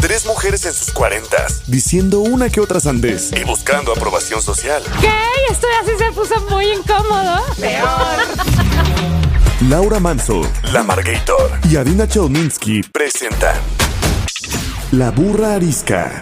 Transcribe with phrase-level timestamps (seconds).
[0.00, 4.80] Tres mujeres en sus cuarentas, diciendo una que otra sandez y buscando aprobación social.
[5.00, 5.10] ¿Qué?
[5.50, 7.40] Esto así se puso muy incómodo.
[9.68, 10.42] Laura Manso,
[10.72, 13.56] La Margator y Adina Chelminsky presentan
[14.92, 16.20] La Burra Arisca.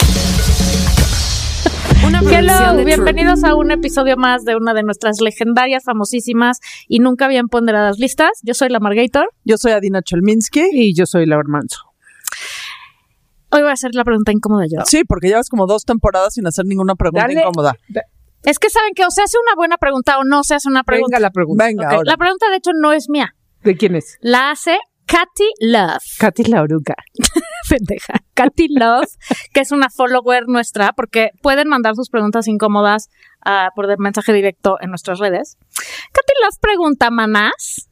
[2.03, 7.29] Una Hello, bienvenidos a un episodio más de una de nuestras legendarias, famosísimas y nunca
[7.29, 8.31] bien ponderadas listas.
[8.43, 9.29] Yo soy la Margator.
[9.45, 10.71] Yo soy Adina Cholminsky.
[10.73, 11.87] Y yo soy Laura Manso.
[13.51, 14.85] Hoy voy a hacer la pregunta incómoda yo.
[14.87, 17.41] Sí, porque llevas como dos temporadas sin hacer ninguna pregunta Dale.
[17.41, 17.75] incómoda.
[18.43, 20.85] Es que saben que o se hace una buena pregunta o no se hace una
[20.85, 21.17] pregunta.
[21.17, 21.65] Venga la pregunta.
[21.65, 22.03] Venga, ahora.
[22.05, 23.35] La pregunta, de hecho, no es mía.
[23.63, 24.19] ¿De quién es?
[24.21, 26.03] La hace Katy Love.
[26.19, 26.97] Katy la oruga.
[27.69, 28.15] pendeja.
[28.35, 29.09] Katy Love,
[29.53, 33.09] que es una follower nuestra, porque pueden mandar sus preguntas incómodas
[33.45, 35.57] ah, por mensaje directo en nuestras redes.
[36.13, 37.89] Katy Love pregunta, manás,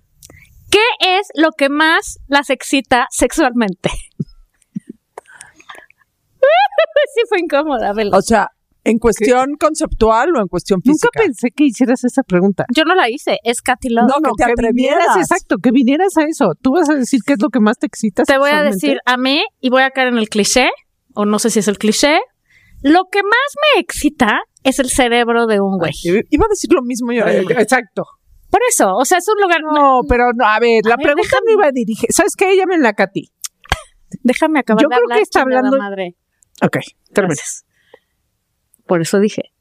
[0.71, 3.91] ¿qué es lo que más las excita sexualmente?
[7.15, 8.17] sí fue incómoda, vela.
[8.17, 8.49] O sea,
[8.85, 11.21] ¿en cuestión conceptual o en cuestión Nunca física?
[11.23, 12.65] pensé que hicieras esa pregunta.
[12.75, 14.07] Yo no la hice, es Katy Love.
[14.09, 15.17] No, que te vinieras, atrevieras.
[15.17, 16.53] exacto, que vinieras a eso.
[16.61, 18.23] Tú vas a decir qué es lo que más te excita.
[18.25, 20.69] Te voy a decir a mí, y voy a caer en el cliché,
[21.15, 22.19] o no sé si es el cliché,
[22.83, 25.93] lo que más me excita es el cerebro de un güey.
[26.31, 27.25] Iba a decir lo mismo yo.
[27.27, 28.05] Eh, Exacto.
[28.51, 29.61] Por eso, o sea, es un lugar...
[29.63, 31.45] No, pero no, a ver, la ver, pregunta déjame.
[31.47, 32.09] no iba a dirigir.
[32.13, 32.57] ¿Sabes qué?
[32.57, 33.31] Llamen la Katy.
[34.23, 36.15] Déjame acabar Yo de creo hablar, que está hablando- madre.
[36.63, 36.79] Ok,
[37.13, 37.35] termina.
[37.35, 37.65] Gracias.
[38.87, 39.53] Por eso dije,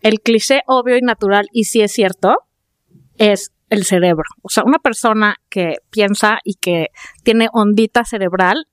[0.00, 2.36] el cliché obvio y natural, y sí es cierto,
[3.18, 4.24] es el cerebro.
[4.42, 6.88] O sea, una persona que piensa y que
[7.22, 8.66] tiene ondita cerebral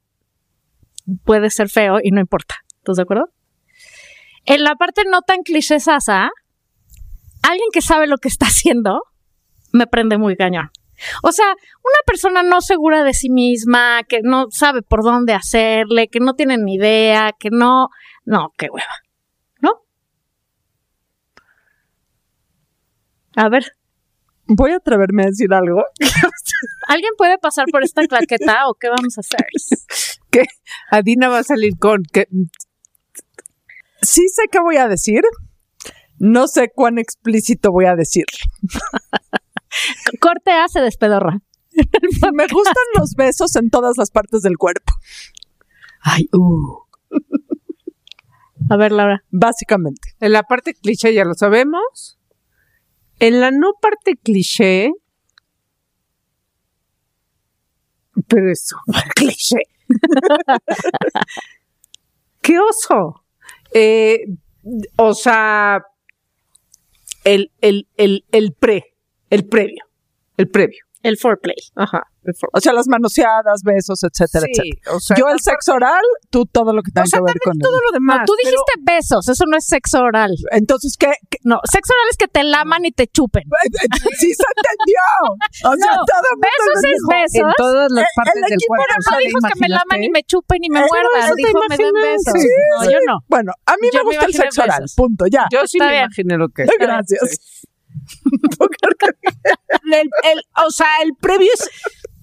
[1.24, 2.56] puede ser feo y no importa.
[2.78, 3.30] ¿Estás de acuerdo?
[4.46, 6.30] En la parte no tan cliché sasa,
[7.44, 9.04] alguien que sabe lo que está haciendo
[9.72, 10.72] me prende muy cañón.
[11.24, 16.08] O sea, una persona no segura de sí misma, que no sabe por dónde hacerle,
[16.08, 17.90] que no tiene ni idea, que no...
[18.26, 18.94] No, qué hueva.
[19.62, 19.82] ¿No?
[23.36, 23.74] A ver,
[24.52, 25.84] Voy a atreverme a decir algo.
[26.88, 29.46] ¿alguien puede pasar por esta claqueta o qué vamos a hacer?
[30.32, 30.44] Que
[30.92, 32.28] Adina va a salir con que
[34.02, 35.22] Sí sé qué voy a decir.
[36.20, 38.26] No sé cuán explícito voy a decir.
[40.20, 41.40] Corte A se despedorra.
[42.34, 44.94] Me gustan los besos en todas las partes del cuerpo.
[46.02, 46.80] Ay, uh.
[48.70, 49.24] A ver, Laura.
[49.30, 50.16] Básicamente.
[50.20, 52.20] En la parte cliché ya lo sabemos.
[53.20, 54.92] En la no parte cliché.
[58.28, 59.60] Pero es súper cliché.
[62.42, 63.24] ¡Qué oso!
[63.74, 64.26] Eh,
[64.98, 65.84] o sea,
[67.24, 68.96] el, el, el, el pre,
[69.30, 69.84] el previo,
[70.38, 70.80] el previo.
[71.02, 71.56] El foreplay.
[71.78, 72.04] Ajá.
[72.28, 74.98] el for- O sea, las manoseadas, besos, etcétera, Sí, etcétera.
[74.98, 77.40] o sea, Yo el sexo oral, tú todo lo que tenga O sea, que ver
[77.42, 77.84] con todo él.
[77.88, 78.18] lo demás.
[78.20, 80.36] No, tú pero- dijiste besos, eso no es sexo oral.
[80.52, 81.14] Entonces, ¿qué?
[81.32, 81.38] qué?
[81.48, 83.44] No, sexo oral es que te laman y te chupen.
[84.20, 85.06] Sí se entendió.
[85.72, 87.08] O sea, No, todo el mundo besos es dijo.
[87.16, 87.48] besos.
[87.48, 88.94] en todas las El- partes el del equipo cuerpo.
[89.00, 91.24] No ¿te dijo que me laman y me chupen y me Eh, muerdan.
[91.32, 92.36] te Dijo me den besos.
[92.44, 93.16] Sí, no, yo no.
[93.32, 95.48] Bueno, a mí Yo me gusta el sexo oral, punto, ya.
[95.50, 96.70] Yo sí me imaginé lo que es.
[96.78, 97.64] Gracias.
[99.92, 101.70] El- el- o sea, el previo es,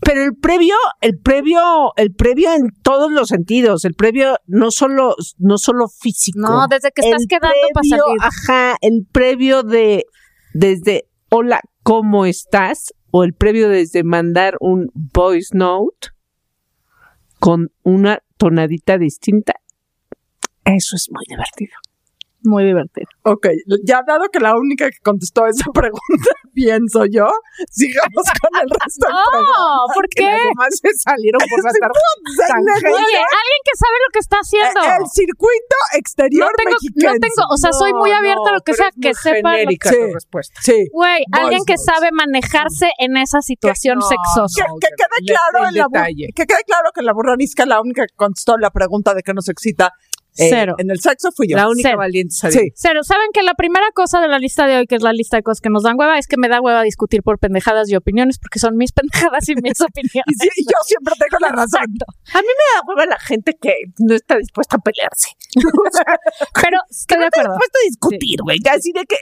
[0.00, 5.14] pero el previo, el previo, el previo en todos los sentidos, el previo no solo,
[5.38, 6.38] no solo físico.
[6.38, 8.18] No, desde que estás El quedando para previo, salir.
[8.20, 10.04] Ajá, el previo de,
[10.54, 12.92] desde, hola, ¿cómo estás?
[13.10, 16.08] O el previo desde mandar un voice note
[17.40, 19.54] con una tonadita distinta.
[20.64, 21.72] Eso es muy divertido.
[22.46, 23.06] Muy divertido.
[23.22, 23.48] Ok,
[23.84, 27.26] ya dado que la única que contestó esa pregunta bien soy yo,
[27.70, 29.50] sigamos con el resto del programa.
[29.50, 30.22] No, ¿por qué?
[30.24, 31.88] las demás se salieron por la.
[32.96, 34.80] Oye, alguien que sabe lo que está haciendo.
[34.80, 37.18] Eh, El circuito exterior No tengo, no mexicano.
[37.20, 39.52] tengo, o sea, soy muy No, abierta a lo que sea, es que sepa.
[39.52, 40.12] lo- Sí.
[40.14, 40.60] respuesta.
[40.62, 40.88] Sí.
[40.92, 44.64] Güey, alguien que Voice sabe manejarse en esa situación No, sexosa.
[44.80, 45.88] Que, que quede claro el en la
[46.34, 49.48] que quede claro que la burranisca la única que contestó la pregunta de qué nos
[49.48, 49.92] excita
[50.38, 50.74] Eh, Cero.
[50.78, 51.56] En el sexo fui yo.
[51.56, 51.98] La única Cero.
[51.98, 52.60] valiente salida.
[52.60, 52.68] Sí.
[52.74, 55.36] Cero, ¿saben que la primera cosa de la lista de hoy, que es la lista
[55.36, 57.96] de cosas que nos dan hueva, es que me da hueva discutir por pendejadas y
[57.96, 60.36] opiniones, porque son mis pendejadas y mis Y, opiniones.
[60.40, 61.80] sí, y yo siempre tengo la razón.
[62.34, 65.28] A mí me da hueva la gente que no está dispuesta a pelearse.
[66.62, 68.58] Pero estoy de no está dispuesta a discutir, güey.
[68.70, 69.16] Así de que,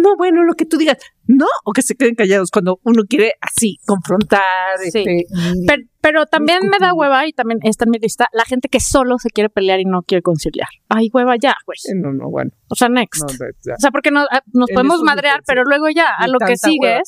[0.00, 3.32] no, bueno, lo que tú digas, no, o que se queden callados cuando uno quiere
[3.40, 4.42] así confrontar.
[4.80, 4.88] Sí.
[4.98, 5.24] Este,
[5.66, 8.80] Pero, pero también me da hueva, y también está en mi lista, la gente que
[8.80, 10.68] solo se quiere pelear y no quiere conciliar.
[10.88, 11.78] Ay, hueva ya, güey.
[11.96, 12.50] no, no, bueno.
[12.68, 13.22] O sea, next.
[13.22, 16.38] No, O sea, porque no, ah, nos En podemos madrear, pero luego ya, a lo
[16.38, 17.02] que sigues,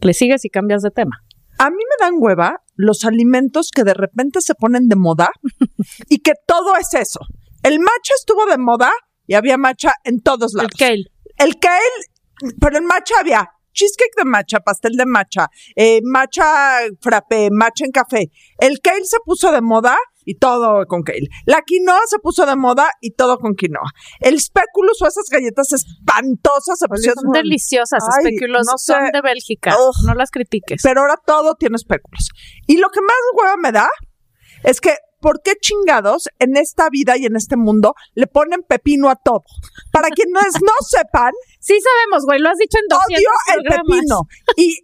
[0.00, 1.22] que le sigues y cambias de tema.
[1.58, 5.30] A mí me dan hueva los alimentos que de repente se ponen de moda
[6.08, 7.20] y que todo es eso.
[7.62, 8.90] El matcha estuvo de moda
[9.26, 10.72] y había matcha en todos El lados.
[10.78, 11.04] kale.
[11.40, 17.48] El kale, pero en matcha había cheesecake de matcha, pastel de matcha, eh, matcha frappé,
[17.50, 18.30] matcha en café.
[18.58, 21.28] El kale se puso de moda y todo con kale.
[21.46, 23.90] La quinoa se puso de moda y todo con quinoa.
[24.20, 28.92] El speculus o esas galletas espantosas se pusieron Son deliciosas, especulos, no sé.
[28.92, 29.74] son de Bélgica.
[29.78, 29.94] Ugh.
[30.06, 30.82] No las critiques.
[30.82, 32.28] pero ahora todo tiene espéculos.
[32.66, 33.88] Y lo que más hueva me da
[34.64, 39.08] es que, ¿por qué chingados en esta vida y en este mundo le ponen pepino
[39.10, 39.42] a todo?
[39.92, 43.86] Para quienes no sepan, sí sabemos, güey, lo has dicho en 200 odio el programas.
[43.86, 44.20] pepino.
[44.56, 44.78] Y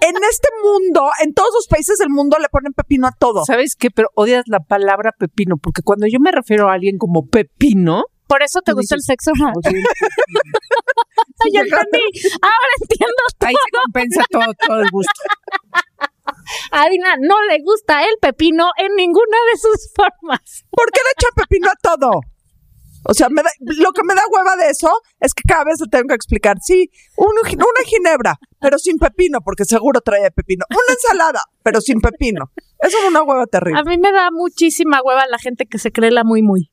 [0.00, 3.44] en este mundo, en todos los países del mundo le ponen pepino a todo.
[3.44, 3.90] ¿Sabes qué?
[3.90, 8.42] Pero odias la palabra pepino, porque cuando yo me refiero a alguien como pepino, Por
[8.42, 9.52] eso te gusta el sexo oral.
[9.56, 9.82] oye,
[11.44, 12.04] Ay, ya entendí.
[12.40, 13.22] Ahora entiendo.
[13.40, 15.12] ahí se compensa todo, todo el gusto.
[16.72, 20.64] A Dina no le gusta el pepino en ninguna de sus formas.
[20.70, 22.20] ¿Por qué le echan pepino a todo?
[23.04, 25.80] O sea, me da- lo que me da hueva de eso es que cada vez
[25.80, 26.56] le tengo que explicar.
[26.62, 30.64] Sí, un- una ginebra, pero sin pepino, porque seguro trae pepino.
[30.70, 32.52] Una ensalada, pero sin pepino.
[32.78, 33.80] Eso es una hueva terrible.
[33.80, 36.71] A mí me da muchísima hueva la gente que se cree la muy muy.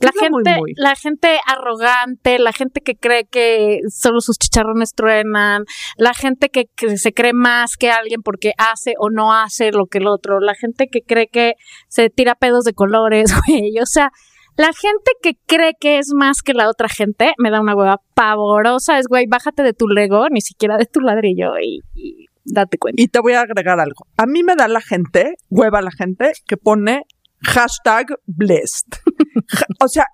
[0.00, 0.72] La ¿Qué es la muy, gente, muy?
[0.76, 5.64] la gente arrogante, la gente que cree que solo sus chicharrones truenan,
[5.96, 9.86] la gente que, que se cree más que alguien porque hace o no hace lo
[9.86, 11.54] que el otro, la gente que cree que
[11.88, 13.78] se tira pedos de colores, güey.
[13.80, 14.10] O sea,
[14.56, 18.00] la gente que cree que es más que la otra gente me da una hueva
[18.14, 18.98] pavorosa.
[18.98, 23.00] Es, güey, bájate de tu Lego, ni siquiera de tu ladrillo y, y date cuenta.
[23.00, 24.06] Y te voy a agregar algo.
[24.16, 27.04] A mí me da la gente, hueva la gente, que pone
[27.42, 28.86] hashtag blessed.
[29.80, 30.04] O sea,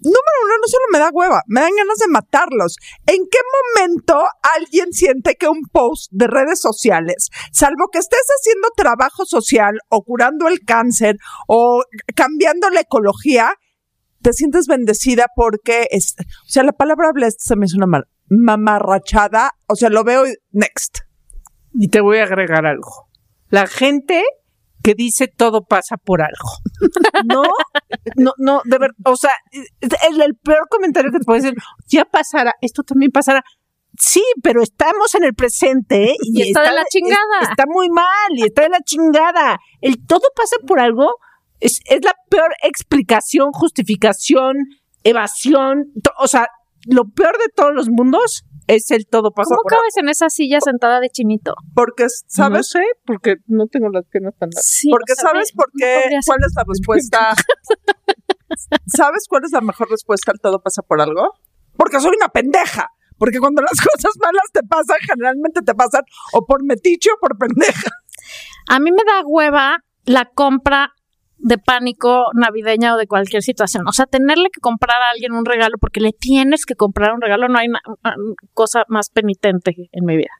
[0.00, 2.76] número uno, no solo me da hueva, me dan ganas de matarlos.
[3.06, 3.38] ¿En qué
[3.78, 4.24] momento
[4.56, 10.02] alguien siente que un post de redes sociales, salvo que estés haciendo trabajo social o
[10.02, 11.16] curando el cáncer
[11.46, 11.84] o
[12.16, 13.54] cambiando la ecología,
[14.22, 18.08] te sientes bendecida porque es, o sea, la palabra blessed se me hizo una mal-
[18.28, 20.98] mamarrachada, o sea, lo veo next.
[21.74, 23.08] Y te voy a agregar algo.
[23.50, 24.24] La gente
[24.84, 26.50] que dice todo pasa por algo.
[27.24, 27.42] No,
[28.16, 31.54] no, no, de verdad, o sea, el, el peor comentario que te puede decir,
[31.86, 33.42] ya pasará, esto también pasará.
[33.98, 36.16] Sí, pero estamos en el presente ¿eh?
[36.20, 37.40] Y está de la chingada.
[37.42, 39.58] es- está muy mal y está de la chingada.
[39.80, 41.14] El todo pasa por algo
[41.60, 44.56] es, es la peor explicación, justificación,
[45.04, 45.84] evasión.
[46.18, 46.48] o sea,
[46.86, 49.82] lo peor de todos los mundos es el todo pasa ¿Cómo por algo.
[49.82, 51.54] cabes en esa silla sentada de chinito?
[51.74, 52.68] Porque, No ¿sabes?
[52.70, 54.64] sé, porque no tengo las piernas tan largas.
[54.66, 57.34] Sí, Porque o sea, sabes me- por no qué, cuál es la respuesta.
[58.86, 61.32] ¿Sabes cuál es la mejor respuesta al todo pasa por algo?
[61.76, 62.88] Porque soy una pendeja.
[63.18, 66.02] Porque cuando las cosas malas te pasan, generalmente te pasan
[66.32, 67.90] o por metiche o por pendeja.
[68.68, 70.92] A mí me da hueva la compra
[71.38, 73.86] de pánico navideña o de cualquier situación.
[73.88, 77.20] O sea, tenerle que comprar a alguien un regalo porque le tienes que comprar un
[77.20, 77.80] regalo, no hay na-
[78.54, 80.30] cosa más penitente en mi vida.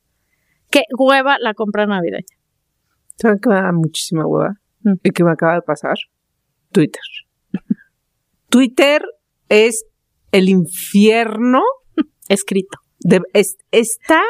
[0.71, 2.25] Que hueva la compra navideña.
[3.17, 4.55] ¿Saben que me da muchísima hueva?
[4.83, 4.95] Mm.
[5.03, 5.97] ¿Y que me acaba de pasar?
[6.73, 7.03] Twitter.
[8.49, 9.03] Twitter
[9.49, 9.85] es
[10.33, 11.61] el infierno
[12.29, 12.79] Escrito.
[13.01, 14.23] de, es- está,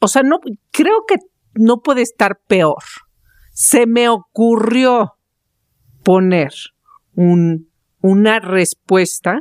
[0.00, 0.38] o sea, no,
[0.70, 1.16] creo que
[1.54, 2.82] no puede estar peor.
[3.54, 5.14] Se me ocurrió
[6.02, 6.52] poner
[7.14, 7.70] un,
[8.02, 9.40] una respuesta.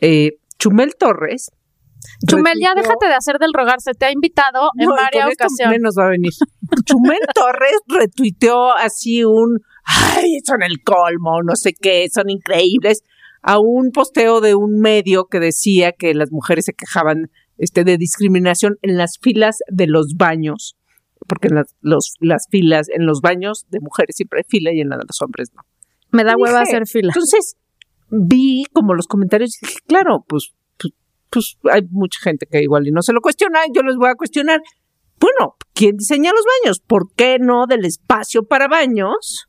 [0.00, 1.50] eh, Chumel Torres.
[2.28, 3.80] Chumel, ya déjate de hacer del rogar.
[3.80, 5.78] Se te ha invitado en No, varias ocasiones.
[5.78, 6.30] menos va a venir.
[6.84, 13.02] Chumel Torres retuiteó así un, ay, son el colmo, no sé qué, son increíbles,
[13.42, 17.98] a un posteo de un medio que decía que las mujeres se quejaban este, de
[17.98, 20.76] discriminación en las filas de los baños,
[21.32, 24.82] porque en las, los, las filas, en los baños de mujeres siempre hay fila y
[24.82, 25.62] en la de los hombres no.
[26.10, 27.08] Me da hueva Dije, hacer fila.
[27.08, 27.56] Entonces,
[28.10, 30.92] vi como los comentarios y dije, claro, pues, pues,
[31.30, 34.14] pues hay mucha gente que igual y no se lo cuestiona, yo les voy a
[34.14, 34.60] cuestionar.
[35.18, 36.80] Bueno, ¿quién diseña los baños?
[36.80, 39.46] ¿Por qué no del espacio para baños?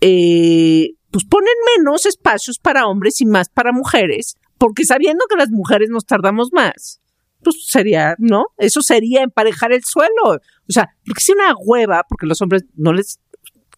[0.00, 5.50] Eh, pues ponen menos espacios para hombres y más para mujeres, porque sabiendo que las
[5.50, 6.99] mujeres nos tardamos más,
[7.42, 8.46] pues sería, ¿no?
[8.58, 10.38] Eso sería emparejar el suelo.
[10.68, 13.18] O sea, porque si una hueva, porque los hombres no les,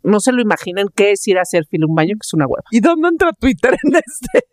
[0.03, 2.35] no se lo imaginan qué es ir a hacer fila a un baño, que es
[2.35, 2.65] una hueva.
[2.71, 4.47] ¿Y dónde entra Twitter en este?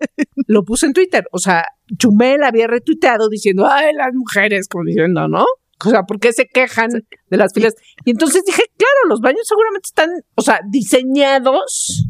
[0.47, 1.65] Lo puse en Twitter, o sea,
[1.97, 5.45] Chumel había retuiteado diciendo, ay, las mujeres, como diciendo, ¿no?
[5.85, 7.73] O sea, ¿por qué se quejan de las filas?
[8.03, 12.05] Y entonces dije, claro, los baños seguramente están, o sea, diseñados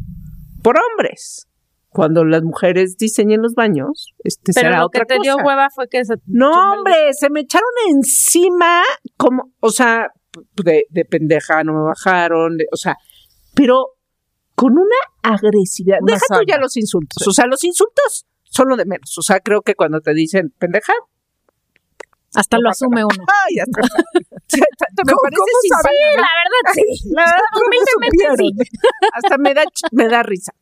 [0.63, 1.48] por hombres.
[1.91, 5.45] Cuando las mujeres diseñen los baños, este Pero será lo otra que te dio cosa.
[5.45, 6.15] hueva fue que se.
[6.27, 8.83] No, hombre, se me echaron encima
[9.17, 10.07] como, o sea,
[10.63, 12.95] de, de pendeja, no me bajaron, de- o sea,
[13.55, 13.87] pero
[14.55, 15.97] con una agresividad.
[16.05, 17.27] Deja tú ya los insultos.
[17.27, 19.17] O sea, los insultos son lo de menos.
[19.17, 20.93] O sea, creo que cuando te dicen pendeja,
[22.35, 23.25] Hasta No lo asume uno.
[23.27, 23.55] ay.
[24.45, 25.81] Sí, tanto me ¿Cómo- parece simpático.
[25.81, 26.21] saben?
[26.21, 27.09] La verdad, sí.
[27.15, 28.79] La verdad, ¿Cómo humildemente sí.
[29.13, 30.53] hasta me da, me da risa.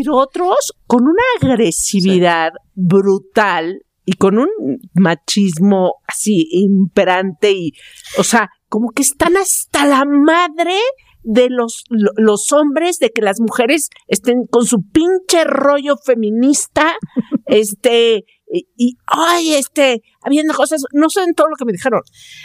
[0.00, 4.48] Pero otros con una agresividad brutal y con un
[4.94, 7.72] machismo así imperante y,
[8.18, 10.76] o sea, como que están hasta la madre
[11.22, 16.94] de los, lo- los hombres, de que las mujeres estén con su pinche rollo feminista,
[17.46, 22.00] este, y, y, ay, este, habiendo cosas, no sé en todo lo que me dijeron.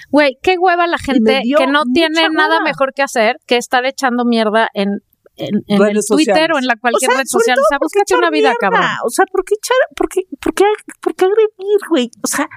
[0.10, 4.26] Güey, qué hueva la gente que no tiene nada mejor que hacer que estar echando
[4.26, 4.90] mierda en,
[5.38, 6.50] en, en el Twitter sociales.
[6.54, 7.56] o en la cualquier O sea, red social.
[7.56, 8.58] todo O sea, ¿por qué búscate una vida, mierda?
[8.60, 8.90] cabrón.
[9.06, 10.66] O sea, ¿por qué echar, por qué, por qué,
[11.02, 12.12] por qué agredir, güey?
[12.24, 12.48] O sea,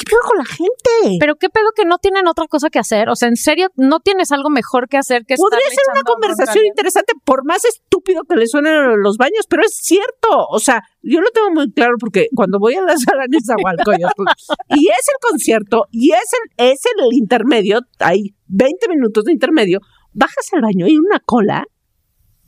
[0.00, 1.18] ¿qué pedo con la gente?
[1.20, 3.08] Pero qué pedo que no tienen otra cosa que hacer.
[3.10, 6.66] O sea, en serio, no tienes algo mejor que hacer que Podría ser una conversación
[6.66, 10.46] interesante, por más estúpido que le suenen los baños, pero es cierto.
[10.50, 14.24] O sea, yo lo tengo muy claro porque cuando voy a la sala en Zahualcoyotl
[14.68, 19.80] y es el concierto y es el, es el intermedio, hay 20 minutos de intermedio,
[20.12, 21.64] bajas al baño y una cola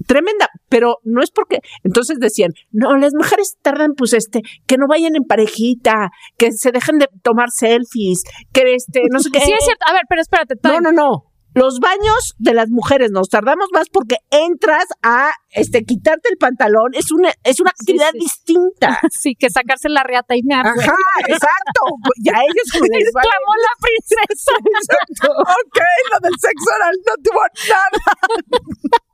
[0.07, 4.87] tremenda, pero no es porque, entonces decían, no, las mujeres tardan, pues este, que no
[4.89, 9.41] vayan en parejita, que se dejen de tomar selfies, que este, no sé qué.
[9.41, 9.85] Sí, es cierto.
[9.89, 10.55] A ver, pero espérate.
[10.63, 11.32] No, no, no.
[11.55, 16.95] Los baños de las mujeres nos tardamos más porque entras a este quitarte el pantalón,
[16.95, 18.19] es una es una actividad sí.
[18.21, 18.99] distinta.
[19.11, 20.67] Sí, que sacarse la reata y mear.
[20.67, 20.97] Ajá,
[21.29, 21.83] exacto.
[22.03, 22.67] Pues Ya ellos.
[22.75, 24.53] Exclamó la princesa.
[25.31, 25.79] ok,
[26.11, 28.61] lo del sexo oral no tuvo nada.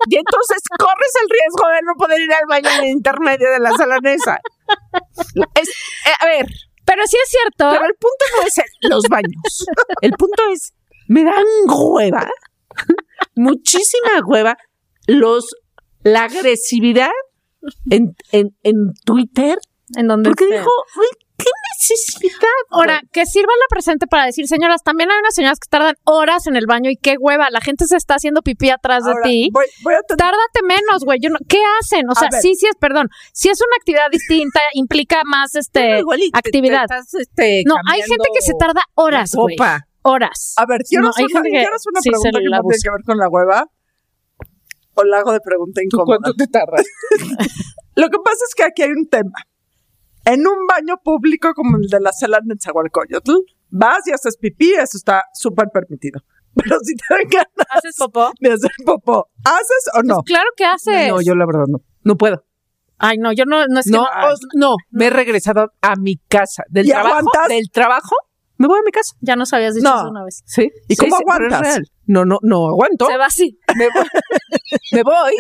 [0.09, 3.59] Y entonces corres el riesgo de no poder ir al baño en el intermedio de
[3.59, 4.39] la sala mesa.
[5.55, 6.47] Es, eh, a ver,
[6.85, 7.69] Pero sí es cierto.
[7.71, 9.67] pero el punto no es el- los baños.
[10.01, 10.73] El punto es,
[11.09, 12.29] me dan hueva,
[13.35, 14.57] muchísima hueva,
[15.07, 15.55] los,
[16.03, 17.11] la agresividad
[17.91, 19.59] en, en, en Twitter,
[19.97, 21.47] en donde porque dijo, "Güey, ¿qué
[21.79, 22.35] necesidad?
[22.71, 26.47] Ahora, que sirva la presente para decir, señoras, también hay unas señoras que tardan horas
[26.47, 29.49] en el baño y qué hueva, la gente se está haciendo pipí atrás de ti.
[29.53, 31.19] voy, voy a tener- Tárdate menos, güey.
[31.23, 32.09] Yo no- ¿Qué hacen?
[32.11, 33.09] O sea, sí, sí es, perdón.
[33.33, 36.87] Si es una actividad distinta, implica más este Igual y te- actividad.
[36.87, 39.57] te estás, este, No, hay gente que se tarda horas, güey.
[40.09, 40.55] Horas.
[40.57, 42.79] A ver, quiero, No, hacer una, que quiero hacer una sí pregunta que no tiene
[42.83, 43.67] que ver con la hueva.
[44.95, 46.19] O la hago de pregunta ¿Tú incómoda.
[46.19, 46.85] cuánto te tardas?
[47.95, 49.39] Lo que pasa es que aquí hay un tema.
[50.25, 53.33] En un baño público como el de la sala en Zahualcoyotl,
[53.71, 56.21] vas y haces pipí, eso está súper permitido.
[56.55, 58.33] Pero si te dan ganas ¿Haces popó?
[58.41, 60.15] de hacer popó, ¿haces o no?
[60.17, 61.09] Pues claro que haces.
[61.09, 61.79] No, yo la verdad no.
[62.03, 62.45] No puedo.
[62.99, 65.95] Ay, no, yo no, no es que No, no- os- no, me he regresado a
[65.95, 66.65] mi casa.
[66.69, 67.49] Del ¿Y trabajo, aguantas?
[67.49, 68.17] del trabajo,
[68.59, 69.15] me voy a mi casa.
[69.21, 70.01] ya nos habías dicho No.
[70.01, 70.43] eso una vez.
[70.45, 70.69] Sí.
[70.89, 71.79] ¿Y Sí, cómo sí, aguantas?
[72.07, 73.07] No, no, no aguanto.
[73.07, 73.59] Se va así.
[73.77, 74.07] Me voy,
[74.93, 75.33] me voy,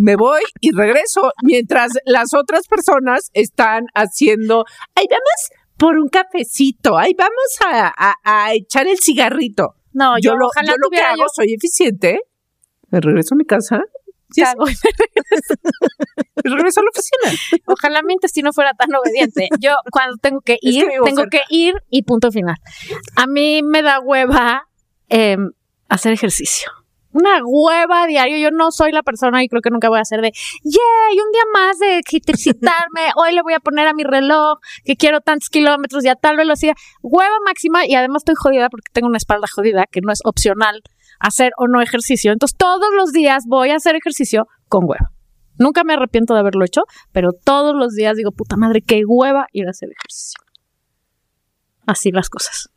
[0.00, 6.96] me voy y regreso mientras las otras personas están haciendo, ay, vamos por un cafecito,
[6.98, 9.74] ay, vamos a, a- a echar el cigarrito.
[9.92, 12.20] No, yo, yo lo, ojalá yo lo que hago, soy eficiente,
[12.90, 13.80] me regreso a mi casa
[14.36, 14.54] y me
[16.56, 17.60] regreso a la oficina.
[17.66, 19.48] Ojalá mi intestino fuera tan obediente.
[19.58, 21.30] Yo cuando tengo que ir, tengo cerca.
[21.30, 22.56] que ir y punto final.
[23.16, 24.68] A mí me da hueva
[25.08, 25.36] eh,
[25.88, 26.70] hacer ejercicio.
[27.12, 28.38] Una hueva diario.
[28.38, 31.32] Yo no soy la persona y creo que nunca voy a hacer de, yay, un
[31.32, 33.10] día más de ejercitarme.
[33.16, 36.36] Hoy le voy a poner a mi reloj que quiero tantos kilómetros y a tal
[36.36, 36.74] velocidad.
[37.02, 40.82] Hueva máxima y además estoy jodida porque tengo una espalda jodida que no es opcional
[41.18, 42.32] hacer o no ejercicio.
[42.32, 45.10] Entonces todos los días voy a hacer ejercicio con hueva.
[45.58, 49.46] Nunca me arrepiento de haberlo hecho, pero todos los días digo, puta madre, qué hueva
[49.52, 50.40] ir a hacer ejercicio.
[51.86, 52.69] Así las cosas.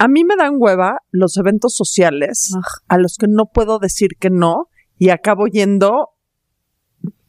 [0.00, 2.62] A mí me dan hueva los eventos sociales Ugh.
[2.88, 6.08] a los que no puedo decir que no y acabo yendo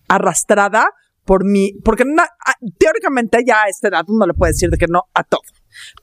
[0.08, 0.86] arrastrada
[1.26, 2.30] por mi, porque na-
[2.80, 5.42] teóricamente ya a esta edad uno le puede decir de que no a todo.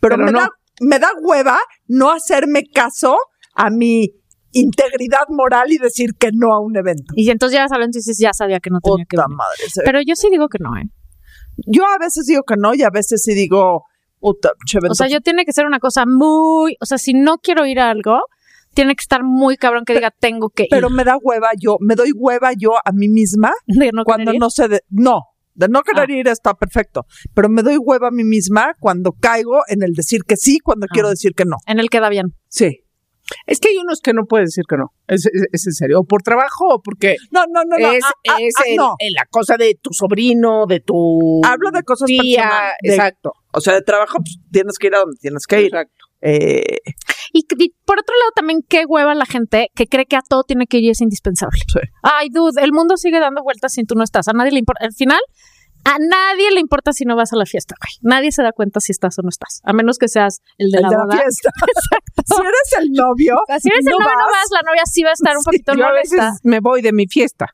[0.01, 0.41] Pero, Pero me, no.
[0.41, 0.49] da,
[0.81, 1.59] me da hueva
[1.89, 3.17] no hacerme caso
[3.55, 4.11] a mi
[4.53, 7.13] integridad moral y decir que no a un evento.
[7.17, 9.37] Y entonces llegas al evento y dices, ya sabía que no tenía que venir.
[9.37, 9.59] madre.
[9.85, 10.85] Pero yo sí digo que no, ¿eh?
[11.67, 13.85] Yo a veces digo que no y a veces sí digo,
[14.21, 14.51] puta,
[14.91, 17.81] O sea, yo tiene que ser una cosa muy, o sea, si no quiero ir
[17.81, 18.21] a algo,
[18.75, 20.95] tiene que estar muy cabrón que diga tengo que pero ir.
[20.95, 24.39] me da hueva yo, me doy hueva yo a mí misma De no cuando ir.
[24.41, 25.23] no sé de, no,
[25.55, 26.13] de no querer Ah.
[26.13, 30.23] ir está perfecto, pero me doy hueva a mí misma cuando caigo en el decir
[30.27, 30.93] que sí, cuando Ah.
[30.93, 31.57] quiero decir que no.
[31.67, 32.35] En el queda bien.
[32.49, 32.81] Sí.
[33.47, 34.93] Es que hay unos que no pueden decir que no.
[35.07, 36.01] Es, es- es en serio.
[36.01, 37.93] O por trabajo o porque No, no, no, no.
[37.93, 38.95] es, ah, ah, es ah, el- no.
[38.99, 42.43] el- la cosa de tu sobrino, de tu Hablo de cosas tía.
[42.43, 43.33] personales, de- Exacto.
[43.53, 45.67] O sea, de trabajo, pues, tienes que ir a donde tienes que ir.
[45.67, 46.05] Exacto.
[46.21, 46.79] Eh,
[47.33, 50.43] Y, y por otro lado, también qué hueva la gente que cree que a todo
[50.45, 51.61] tiene que ir y es indispensable.
[51.73, 51.79] Sí.
[52.03, 54.27] Ay, dude, el mundo sigue dando vueltas si tú no estás.
[54.29, 54.85] A nadie le importa.
[54.85, 55.21] Al final,
[55.85, 57.93] a nadie le importa si no vas a la fiesta, güey.
[58.03, 59.61] Nadie se da cuenta si estás o no estás.
[59.63, 61.17] A menos que seas el de el la de la boda.
[61.23, 61.51] fiesta.
[62.29, 64.33] si eres el novio, Si eres el no novio, no vas.
[64.33, 66.83] vas, la novia sí va a estar un Sí, poquito Yo a veces me voy
[66.83, 67.47] de mi fiesta.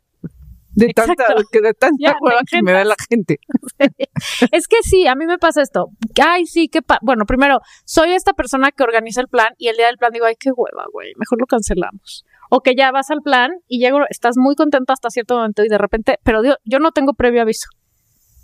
[0.77, 1.43] De tanta, Exacto.
[1.53, 3.39] que de tanta Ya, hueva que me da la gente.
[4.51, 5.87] Es que sí, a mí me pasa esto.
[6.21, 9.77] Ay, sí, qué pa Bueno, primero, soy esta persona que organiza el plan y el
[9.77, 12.25] día del plan digo, ay, qué hueva, güey, mejor lo cancelamos.
[12.51, 15.69] O que ya vas al plan y llego, estás muy contento hasta cierto momento y
[15.69, 17.69] de repente, pero digo, yo no tengo previo aviso.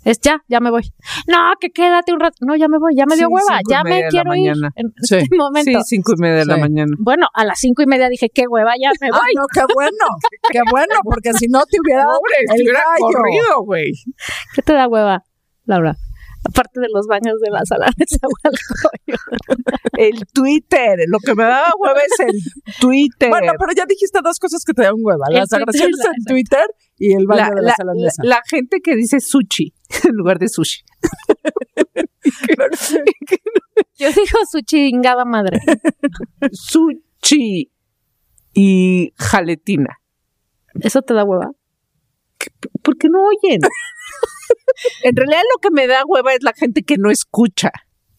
[0.03, 0.81] Es ya, ya me voy.
[1.27, 2.37] No, que quédate un rato.
[2.41, 5.17] No, ya me voy, ya me dio Sí, hueva, ya me quiero ir en Sí,
[5.17, 5.79] este momento.
[5.83, 6.91] Sí, cinco y media de la mañana.
[6.97, 9.19] Bueno, a las cinco y media dije, qué hueva, ya me voy.
[9.21, 10.05] Ah, no, qué bueno,
[10.51, 13.05] qué bueno, porque si no te hubiera dado Pobre, el te hubiera gallo.
[13.13, 13.91] corrido, güey.
[14.55, 15.23] ¿Qué te da hueva,
[15.65, 15.95] Laura?
[16.43, 18.05] Aparte de los baños de la sala de.
[19.97, 20.97] El Twitter.
[21.07, 22.41] Lo que me daba hueva es el
[22.79, 23.29] Twitter.
[23.29, 25.25] Bueno, pero ya dijiste dos cosas que te dan hueva.
[25.29, 26.65] Las Twitter, agresiones la- en Twitter
[26.97, 29.73] y el baño la, de la, la- sala de la- la gente que dice sushi
[30.07, 30.81] en lugar de sushi.
[33.97, 35.59] Yo digo su chingada madre.
[36.51, 37.71] Sushi
[38.53, 39.97] y jaletina.
[40.79, 41.51] ¿Eso te da hueva?
[42.83, 43.61] ¿Por qué no oyen?
[45.03, 47.71] en realidad lo que me da hueva es la gente que no escucha.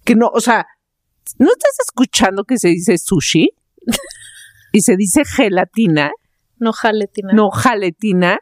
[0.05, 0.67] Que no, o sea,
[1.39, 3.51] ¿no estás escuchando que se dice sushi?
[4.73, 6.11] y se dice gelatina,
[6.59, 7.33] No jaletina.
[7.33, 8.39] no jaletina.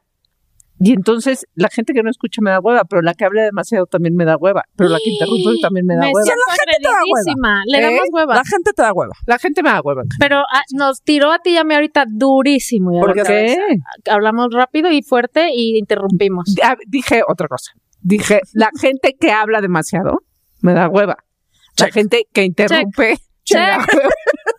[0.83, 3.85] Y entonces la gente que no escucha me da hueva, pero la que habla demasiado
[3.85, 4.65] también me da hueva.
[4.77, 6.23] Pero la que interrumpe también me da hueva.
[6.23, 7.63] siento La gente te da hueva.
[7.67, 7.83] Le ¿Eh?
[7.83, 8.35] damos hueva.
[8.35, 9.13] La gente te da hueva.
[9.27, 10.03] La gente me da hueva.
[10.19, 12.99] Pero ah, nos tiró a ti y a mí ahorita durísimo.
[12.99, 13.59] ¿Por qué?
[14.11, 16.55] Hablamos rápido y fuerte y interrumpimos.
[16.87, 17.73] Dije otra cosa.
[18.01, 20.23] Dije, la gente que habla demasiado
[20.63, 21.19] me da hueva.
[21.79, 21.93] La Check.
[21.93, 23.19] gente que interrumpe
[23.53, 24.15] me da hueva.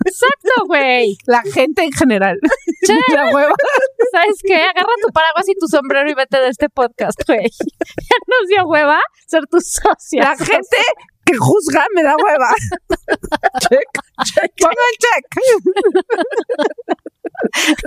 [0.05, 1.17] Exacto, güey.
[1.25, 2.39] La gente en general
[3.09, 3.53] me da hueva.
[4.11, 4.55] ¿Sabes qué?
[4.55, 7.39] Agarra tu paraguas y tu sombrero y vete de este podcast, güey.
[7.49, 10.23] Ya nos dio hueva ser tu socia.
[10.23, 10.77] La gente
[11.25, 12.53] que juzga me da hueva.
[13.59, 15.25] check, Pongo el check.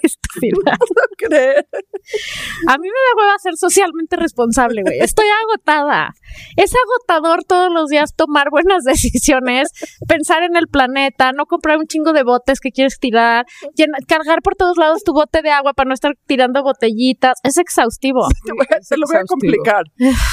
[0.03, 0.77] Estúpida.
[1.19, 1.65] ¿Crees?
[2.69, 4.99] A mí me da hueva ser socialmente responsable, güey.
[5.01, 6.11] Estoy agotada.
[6.57, 9.71] Es agotador todos los días tomar buenas decisiones,
[10.09, 13.45] pensar en el planeta, no comprar un chingo de botes que quieres tirar,
[14.09, 17.39] cargar por todos lados tu bote de agua para no estar tirando botellitas.
[17.43, 18.27] Es exhaustivo.
[18.45, 19.85] Te, voy a- te lo voy a complicar.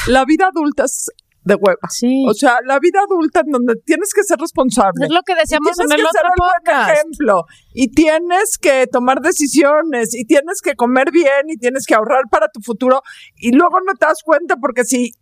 [0.08, 1.10] La vida adulta es
[1.44, 1.88] de hueva.
[1.90, 2.24] Sí.
[2.28, 5.06] O sea, la vida adulta en donde tienes que ser responsable.
[5.06, 10.14] es lo que decíamos en el que ser buen ejemplo y tienes que tomar decisiones
[10.14, 13.02] y tienes que comer bien y tienes que ahorrar para tu futuro
[13.36, 15.14] y luego no te das cuenta porque si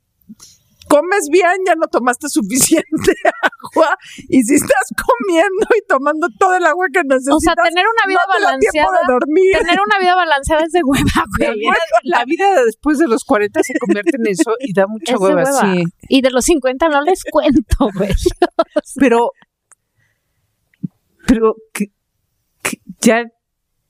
[0.89, 3.13] comes bien ya no tomaste suficiente
[3.63, 3.95] agua
[4.27, 8.07] y si estás comiendo y tomando todo el agua que necesitas O sea, tener una
[8.07, 8.97] vida no te balanceada.
[9.07, 11.05] de dormir Tener una vida balanceada es de hueva,
[11.39, 11.59] La güey.
[11.59, 11.73] vida,
[12.03, 15.43] la vida después de los 40 se convierte en eso y da mucha Es hueva,
[15.43, 15.61] hueva.
[15.75, 15.83] sí.
[16.09, 18.09] Y de los 50 no les cuento, güey.
[18.99, 19.31] Pero,
[21.27, 21.87] pero que,
[22.63, 23.23] que ya,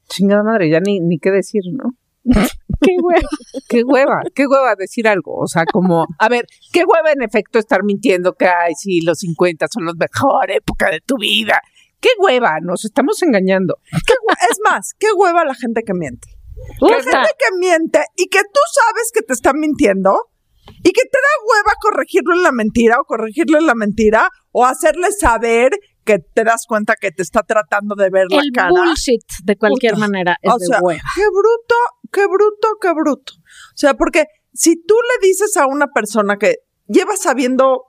[0.10, 1.92] chingada madre, ya ni, ni qué decir, ¿no?
[2.82, 3.30] Qué hueva.
[3.68, 5.36] Qué hueva, qué hueva decir algo.
[5.36, 9.20] O sea, como, a ver, qué hueva en efecto estar mintiendo que, ay, sí, los
[9.20, 11.62] 50 son la mejor época de tu vida.
[12.00, 13.80] Qué hueva, nos estamos engañando.
[13.92, 14.14] Qué
[14.50, 16.30] es más, qué hueva la gente que miente.
[16.80, 20.14] La gente que miente y que tú sabes que te están mintiendo
[20.84, 24.66] y que te da hueva corregirlo en la mentira o corregirlo en la mentira o
[24.66, 25.72] hacerle saber
[26.10, 28.70] que te das cuenta que te está tratando de ver la El cara.
[28.72, 30.08] bullshit, de cualquier Puta.
[30.08, 31.02] manera, es O de sea, hueva.
[31.16, 31.76] qué bruto,
[32.12, 33.34] qué bruto, qué bruto.
[33.38, 36.56] O sea, porque si tú le dices a una persona que
[36.88, 37.84] lleva sabiendo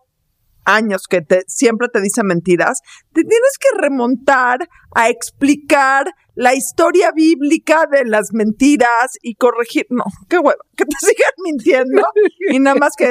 [0.67, 2.81] años que te, siempre te dice mentiras,
[3.15, 6.05] te tienes que remontar a explicar
[6.35, 9.87] la historia bíblica de las mentiras y corregir.
[9.89, 12.03] No, qué hueva, que te sigan mintiendo
[12.51, 13.07] y nada más que,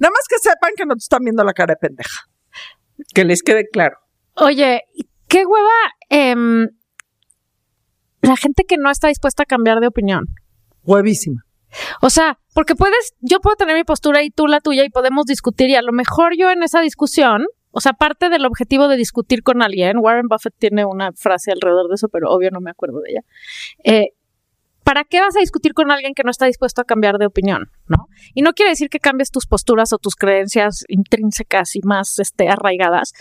[0.00, 2.20] nada más que sepan que no te están viendo la cara de pendeja.
[3.14, 3.98] Que les quede claro.
[4.36, 4.82] Oye,
[5.28, 5.70] qué hueva.
[6.08, 6.68] em,
[8.22, 10.26] la gente que no está dispuesta a cambiar de opinión.
[10.84, 11.42] Huevísima.
[12.00, 15.26] O sea, porque puedes, yo puedo tener mi postura y tú la tuya y podemos
[15.26, 18.96] discutir y a lo mejor yo en esa discusión, o sea, parte del objetivo de
[18.96, 22.70] discutir con alguien, Warren Buffett tiene una frase alrededor de eso, pero obvio no me
[22.70, 23.20] acuerdo de ella.
[23.84, 24.15] Eh,
[24.86, 27.72] ¿Para qué vas a discutir con alguien que no está dispuesto a cambiar de opinión?
[27.88, 28.06] ¿No?
[28.34, 32.48] Y no quiere decir que cambies tus posturas o tus creencias intrínsecas y más este,
[32.48, 33.12] arraigadas,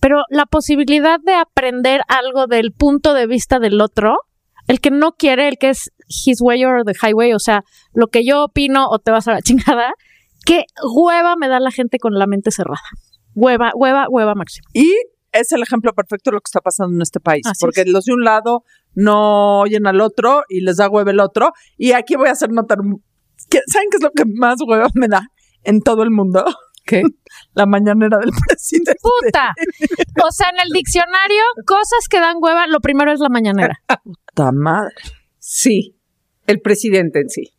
[0.00, 4.16] pero la posibilidad de aprender algo del punto de vista del otro,
[4.66, 7.62] el que no quiere, el que es his way or the highway, o sea,
[7.94, 9.94] lo que yo opino o te vas a la chingada,
[10.44, 12.82] qué hueva me da la gente con la mente cerrada.
[13.36, 14.66] Hueva, hueva, hueva máxima.
[14.72, 14.92] Y
[15.30, 17.88] es el ejemplo perfecto de lo que está pasando en este país, Así porque es.
[17.88, 21.52] los de un lado no oyen al otro y les da hueva el otro.
[21.76, 22.78] Y aquí voy a hacer notar,
[23.48, 25.28] que, ¿saben qué es lo que más hueva me da
[25.64, 26.44] en todo el mundo?
[26.84, 27.02] ¿Qué?
[27.54, 28.94] La mañanera del presidente.
[29.00, 29.54] Puta.
[30.24, 33.74] O sea, en el diccionario, cosas que dan hueva, lo primero es la mañanera.
[34.04, 34.94] Puta madre.
[35.38, 35.96] Sí,
[36.46, 37.52] el presidente en sí.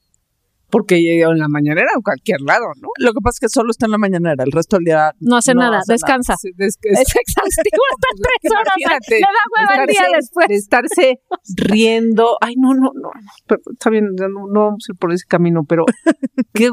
[0.73, 2.89] Porque llegó en la mañanera en cualquier lado, ¿no?
[2.97, 5.38] Lo que pasa es que solo está en la mañanera, el resto del día No
[5.38, 6.36] hace nada, hace descansa.
[6.41, 8.73] Sí, es exhaustivo estar tres horas.
[8.77, 10.47] Imagínate, Le da hueva el día estarse- después.
[10.47, 11.19] de estarse
[11.55, 12.38] riendo.
[12.41, 13.09] Ay, no, no, no.
[13.47, 15.86] pero está bien, no, no vamos a ir por ese camino, pero
[16.53, 16.69] qué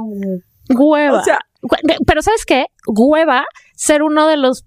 [0.72, 1.20] Hueva.
[1.20, 1.38] O sea,
[2.06, 2.66] Pero ¿sabes qué?
[2.86, 4.64] Hueva ser uno de los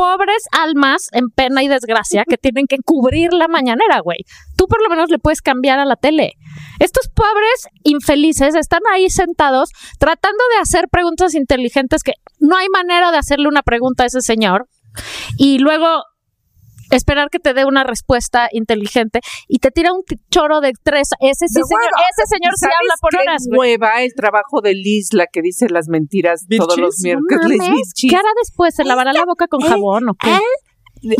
[0.00, 4.20] pobres almas en pena y desgracia que tienen que cubrir la mañanera, güey.
[4.56, 6.32] Tú por lo menos le puedes cambiar a la tele.
[6.78, 13.10] Estos pobres infelices están ahí sentados tratando de hacer preguntas inteligentes que no hay manera
[13.10, 14.68] de hacerle una pregunta a ese señor
[15.36, 16.04] y luego
[16.96, 21.10] esperar que te dé una respuesta inteligente y te tira un choro de tres.
[21.20, 22.04] Ese sí, señor, hueva.
[22.10, 25.42] ese señor sí ¿Sabes habla por qué horas, hueva el trabajo de Liz, la que
[25.42, 27.58] dice las mentiras todos los miércoles.
[27.58, 27.92] Mames.
[28.00, 28.74] ¿Qué hará después?
[28.74, 30.36] ¿Se lavará la boca con jabón o qué?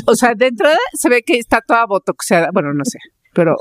[0.07, 2.49] O sea, de entrada se ve que está toda botoxeada.
[2.53, 2.99] Bueno, no sé.
[3.33, 3.55] Pero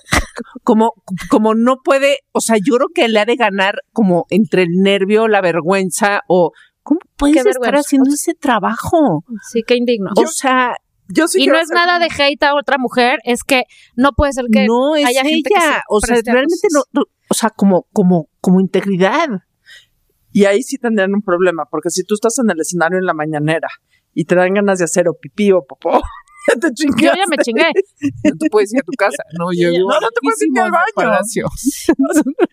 [0.64, 0.94] como,
[1.30, 4.82] como no puede, o sea, yo creo que le ha de ganar como entre el
[4.82, 9.24] nervio, la vergüenza o ¿cómo puedes estar haciendo ese trabajo?
[9.52, 10.10] Sí, qué indigno.
[10.16, 10.76] O sea,
[11.14, 13.64] yo sí y no es nada de hate a otra mujer, es que
[13.96, 15.84] no puede ser que no es haya gente que se ella.
[15.90, 16.84] O sea, realmente no,
[17.30, 19.28] o sea, como, como, como integridad.
[20.32, 23.14] Y ahí sí tendrían un problema, porque si tú estás en el escenario en la
[23.14, 23.68] mañanera
[24.14, 25.92] y te dan ganas de hacer o pipí o popó,
[26.48, 27.06] ya te chingaste.
[27.06, 27.72] Yo ya me chingué.
[28.26, 29.24] No te puedes ir a tu casa.
[29.38, 30.84] No, yo vivo No, no te puedes ir ni al baño.
[30.94, 31.46] palacio.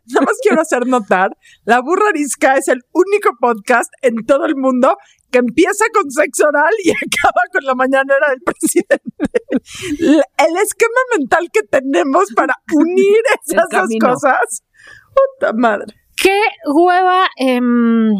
[0.06, 1.30] Nada más quiero hacer notar,
[1.64, 4.96] La Burra Arisca es el único podcast en todo el mundo
[5.36, 9.02] que empieza con sexo oral y acaba con la mañanera del presidente.
[10.38, 14.64] El esquema mental que tenemos para unir esas dos cosas.
[15.14, 15.94] Puta madre.
[16.16, 18.14] Qué hueva, em,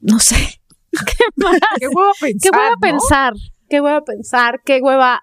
[0.00, 0.60] no sé.
[0.90, 1.58] Qué, mal.
[1.78, 2.42] Qué hueva pensar.
[2.48, 2.80] qué hueva ¿no?
[2.80, 3.32] pensar,
[3.68, 5.22] qué hueva pensar, qué hueva,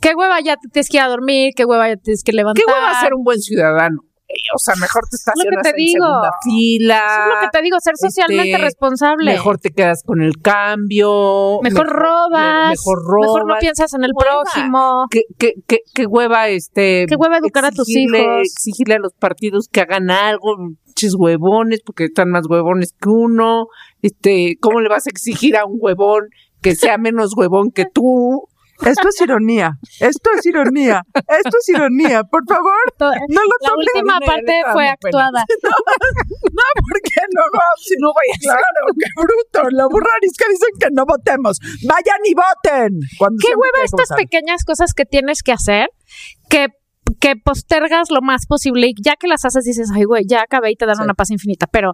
[0.00, 2.32] qué hueva ya te tienes que ir a dormir, qué hueva ya te tienes que
[2.32, 2.64] levantar.
[2.64, 4.00] ¿Qué hueva ser un buen ciudadano?
[4.54, 6.04] O sea, mejor te estacionas te en digo.
[6.06, 6.96] segunda fila.
[6.96, 9.32] Eso es lo que te digo, ser socialmente este, responsable.
[9.32, 11.60] Mejor te quedas con el cambio.
[11.62, 13.26] Mejor robas, Mejor robas.
[13.26, 14.42] mejor no piensas en el Hueva.
[14.42, 15.06] prójimo.
[15.10, 18.40] ¿Qué, qué, qué, qué hueva este Qué hueva educar a tus exigirle- hijos.
[18.44, 20.56] exigirle a los partidos que hagan algo
[20.94, 23.66] chis huevones porque están más huevones que uno
[24.02, 26.28] este cómo le vas a exigir a un huevón
[26.62, 28.48] que sea menos huevón que tú
[28.82, 29.78] Esto es ironía.
[30.00, 31.02] Esto es ironía.
[31.14, 32.24] Esto es ironía.
[32.24, 33.86] Por favor, no lo La tomen.
[33.94, 35.44] última parte fue actuada.
[36.54, 39.70] No, porque luego si no vaya Claro, qué bruto.
[39.70, 41.58] La burra arisca dicen que no votemos.
[41.86, 43.00] Vayan y voten.
[43.18, 44.18] Cuando ¿Qué hueva que estas votar.
[44.18, 45.88] pequeñas cosas que tienes que hacer
[46.48, 46.68] que,
[47.20, 50.70] que postergas lo más posible y ya que las haces dices, ay, güey, ya acabé
[50.72, 51.02] y te dan Sí.
[51.02, 51.92] una paz infinita, pero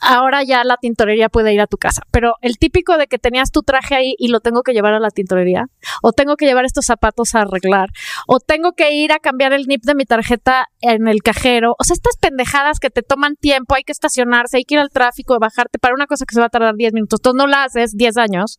[0.00, 2.02] ahora ya la tintorería puede ir a tu casa.
[2.10, 5.00] Pero el típico de que tenías tu traje ahí y lo tengo que llevar a
[5.00, 5.66] la tintorería,
[6.02, 7.88] o tengo que llevar estos zapatos a arreglar,
[8.26, 11.84] o tengo que ir a cambiar el NIP de mi tarjeta en el cajero, o
[11.84, 15.38] sea, estas pendejadas que te toman tiempo, hay que estacionarse, hay que ir al tráfico,
[15.38, 17.92] bajarte para una cosa que se va a tardar 10 minutos, tú no la haces
[17.96, 18.58] 10 años.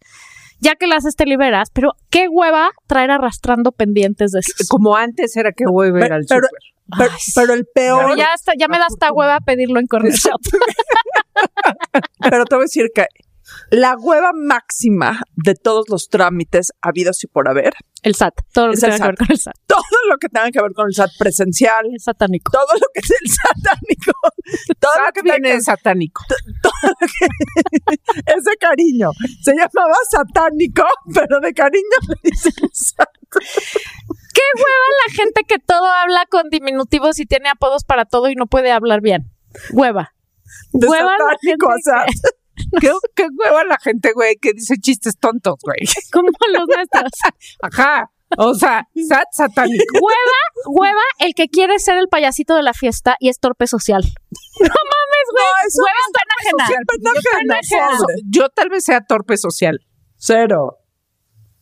[0.62, 4.54] Ya que la haces te liberas, pero qué hueva traer arrastrando pendientes de eso.
[4.70, 6.22] como antes era que hueva ir Pero- al
[7.36, 10.40] pero- el peor, Pero ya, hasta, ya me da hasta hueva pedirlo en Corner Shop.
[12.30, 13.06] pero te voy a decir que
[13.70, 18.74] la hueva máxima de todos los trámites habidos y por haber, El SAT, todo lo
[18.74, 19.54] que el tenga que ver con el SAT.
[19.68, 22.52] todo lo que tenga que ver con el SAT presencial, Es satánico.
[22.52, 24.12] todo lo que es el satánico,
[24.80, 26.24] todo lo ¿Sabes que que viene tenga de satánico
[28.26, 29.10] es de cariño.
[29.44, 33.10] Se llamaba satánico, pero de cariño le dicen SAT.
[34.54, 38.36] ¿Qué hueva la gente que todo habla con diminutivos y tiene apodos para todo y
[38.36, 39.32] no puede hablar bien?
[39.74, 40.14] Hueva.
[40.74, 42.10] Hueva la gente SAT.
[42.80, 45.80] ¿Qué, qué hueva la gente güey que dice chistes tontos güey
[46.14, 47.12] Como los nuestros.
[47.62, 50.00] ajá O sea, sat satánico.
[50.02, 54.04] Hueva, hueva, el que quiere ser el payasito de la fiesta y es torpe social.
[54.58, 55.46] No mames, güey.
[55.68, 56.66] eso hueva no es pena ajena.
[56.66, 57.98] social, pena ajena, ajena.
[58.00, 58.16] pobre.
[58.30, 59.80] Yo tal vez sea torpe social.
[60.16, 60.78] Cero.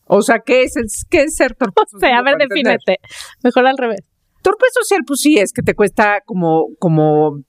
[0.06, 2.12] O sea, ¿qué es, el, qué es ser torpe O social?
[2.12, 2.98] sea, a ver, defínete.
[3.44, 4.02] Mejor al revés.
[4.42, 7.39] Torpe social, pues sí, es que te cuesta como, como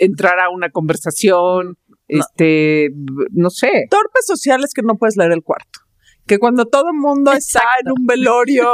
[0.00, 1.76] entrar a una conversación,
[2.08, 2.88] este,
[3.32, 3.86] no sé.
[3.90, 5.80] Torpes sociales que no puedes leer el cuarto.
[6.26, 8.68] Que cuando todo el mundo está en un velorio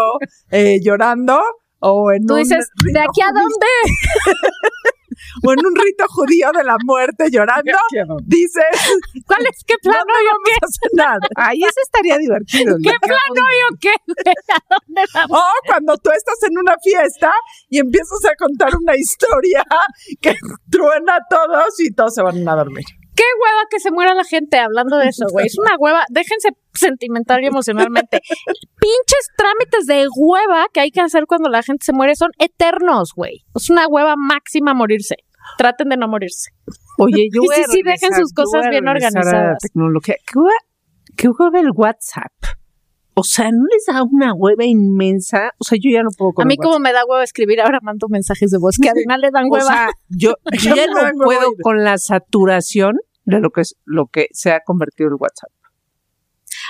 [0.51, 1.41] eh, llorando
[1.81, 3.67] o en Tú un dices, ¿de aquí a dónde?
[5.43, 7.79] o en un rito judío de la muerte llorando,
[8.25, 8.65] dices,
[9.27, 9.65] ¿Cuál es?
[9.67, 11.29] ¿Qué no, plan no novio vamos a nada.
[11.37, 12.77] Ay, eso estaría divertido.
[12.83, 13.01] ¿Qué ¿no?
[13.01, 13.95] plan novio qué?
[14.53, 15.39] ¿A dónde vamos?
[15.39, 17.33] O cuando tú estás en una fiesta
[17.69, 19.65] y empiezas a contar una historia
[20.21, 20.35] que
[20.71, 22.85] truena a todos y todos se van a dormir.
[23.17, 25.47] Qué hueva que se muera la gente hablando de eso, güey.
[25.47, 26.05] Es una hueva.
[26.11, 28.21] Déjense sentimental y emocionalmente.
[28.79, 33.13] Pinches trámites de hueva que hay que hacer cuando la gente se muere son eternos,
[33.17, 33.45] güey.
[33.55, 35.17] Es una hueva máxima morirse.
[35.57, 36.51] Traten de no morirse.
[36.99, 39.59] Oye, yo Y sí, sí, dejen sus cosas bien organizadas.
[39.61, 40.17] tecnología.
[41.17, 42.33] ¿Qué hueva, el WhatsApp?
[43.15, 45.53] O sea, ¿no les da una hueva inmensa?
[45.59, 47.79] O sea, yo ya no puedo con A mí como me da hueva escribir, ahora
[47.81, 49.65] mando mensajes de voz que además le dan O hueva.
[49.65, 54.29] sea, yo, yo ya no puedo con la saturación de lo que es lo que
[54.33, 55.51] se ha convertido el WhatsApp.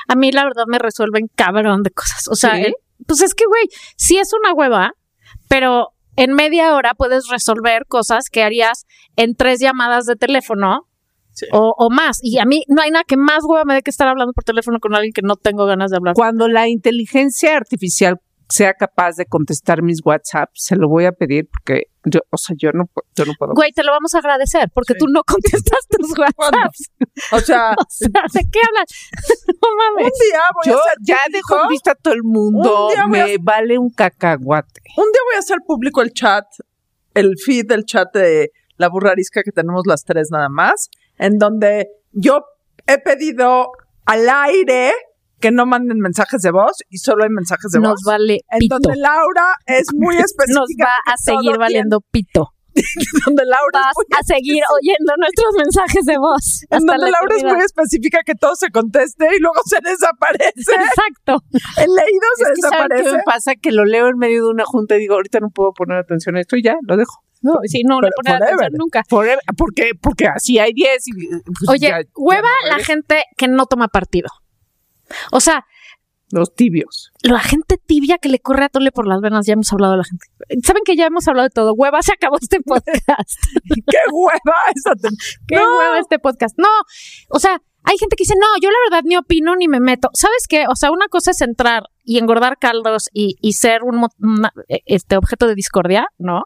[0.09, 2.27] a mí la verdad me resuelven cabrón de cosas.
[2.29, 2.62] O sea, ¿Sí?
[2.62, 2.75] el-
[3.07, 4.92] pues es que, güey, sí es una hueva,
[5.49, 10.88] pero en media hora puedes resolver cosas que harías en tres llamadas de teléfono
[11.33, 11.47] Sí.
[11.53, 12.19] o, o más.
[12.23, 14.42] Y a mí no hay nada que más hueva me dé que estar hablando por
[14.45, 16.14] teléfono con alguien que no tengo ganas de hablar.
[16.14, 18.16] Cuando la inteligencia artificial
[18.49, 22.55] sea capaz de contestar mis WhatsApp, se lo voy a pedir porque yo, o sea,
[22.59, 22.85] yo no,
[23.17, 23.55] yo no puedo.
[23.55, 24.99] Güey, te lo vamos a agradecer porque Sí.
[25.01, 26.91] tú no contestas tus WhatsApps.
[27.33, 28.89] O sea, O sea, ¿de qué hablas?
[29.63, 30.13] No un mames.
[30.21, 32.99] día voy Yo a ser ya público, dejo en vista a todo el mundo, Un
[32.99, 34.81] a- me vale un cacahuate.
[34.97, 36.45] un día voy a hacer público el chat,
[37.15, 41.89] el feed del chat de la burrarisca que tenemos las tres nada más, en donde
[42.13, 42.45] yo
[42.87, 43.71] he pedido
[44.05, 44.93] al aire
[45.40, 48.03] que no manden mensajes de voz y solo hay mensajes de Nos voz.
[48.07, 48.79] vale En pito.
[48.81, 50.55] donde Laura es muy específica.
[50.55, 52.53] Nos va a seguir valiendo pito.
[52.72, 52.90] tiene-
[53.27, 56.62] donde Laura Vas es a seguir oyendo nuestros mensajes de voz.
[56.70, 57.57] En hasta donde la Laura es eternidad.
[57.57, 60.72] muy específica que todo se conteste y luego se desaparece.
[60.77, 61.42] Exacto.
[61.83, 63.16] El leído se Es que ¿saben qué desaparece.
[63.16, 63.53] me pasa?
[63.61, 66.37] Que lo leo en medio de una junta y digo, ahorita no puedo poner atención
[66.37, 67.12] a esto y ya, lo dejo.
[67.42, 68.55] No, sí, no le Pero pone forever.
[68.55, 69.03] atención nunca.
[69.09, 69.38] Forever.
[69.57, 69.90] ¿Por qué?
[70.01, 73.66] Porque así hay 10 y pues, Oye, ya- ya hueva no la gente que no
[73.66, 74.29] toma partido.
[75.33, 75.64] O sea,
[76.31, 77.12] Los tibios.
[77.23, 79.99] la gente tibia que le corre a tole por las venas, ya hemos hablado de
[79.99, 80.27] la gente.
[80.66, 81.73] Saben que ya hemos hablado de todo.
[81.75, 83.38] Hueva, se acabó este podcast.
[83.87, 84.92] ¡Qué hueva esa!
[85.49, 85.79] Qué No.
[85.79, 86.59] hueva este podcast.
[86.59, 86.69] No,
[87.31, 90.09] o sea, hay gente que dice, no, yo la verdad ni opino ni me meto.
[90.14, 90.66] ¿Sabes qué?
[90.69, 94.53] O sea, una cosa es entrar y engordar caldos y, y ser un una-
[94.87, 96.42] este objeto de discordia, ¿no?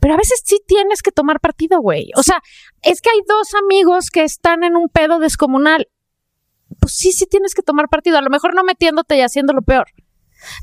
[0.00, 2.10] Pero a veces sí tienes que tomar partido, güey.
[2.16, 2.42] O sea,
[2.82, 5.86] es que hay dos amigos que están en un pedo descomunal.
[6.88, 8.16] Pues sí, sí tienes que tomar partido.
[8.16, 9.84] A lo mejor no metiéndote y haciéndolo peor.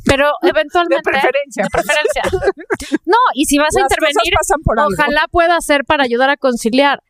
[0.05, 1.03] Pero De eventualmente.
[1.03, 1.63] preferencia.
[1.63, 2.23] De preferencia.
[3.05, 4.33] No, y si vas a Las intervenir,
[4.77, 4.87] algo.
[4.91, 7.03] ojalá pueda hacer para ayudar a conciliar.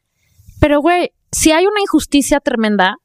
[0.60, 2.98] Pero, güey, si hay una injusticia tremenda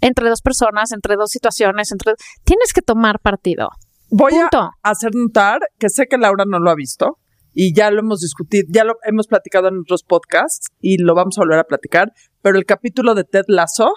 [0.00, 3.70] entre dos personas, entre dos situaciones, entre tienes que tomar partido.
[4.10, 4.48] Voy a
[4.82, 7.18] hacer notar que sé que Laura no lo ha visto
[7.52, 11.36] y ya lo hemos discutido, ya lo hemos platicado en otros podcasts y lo vamos
[11.38, 13.92] a volver a platicar, pero el capítulo de Ted Lasso,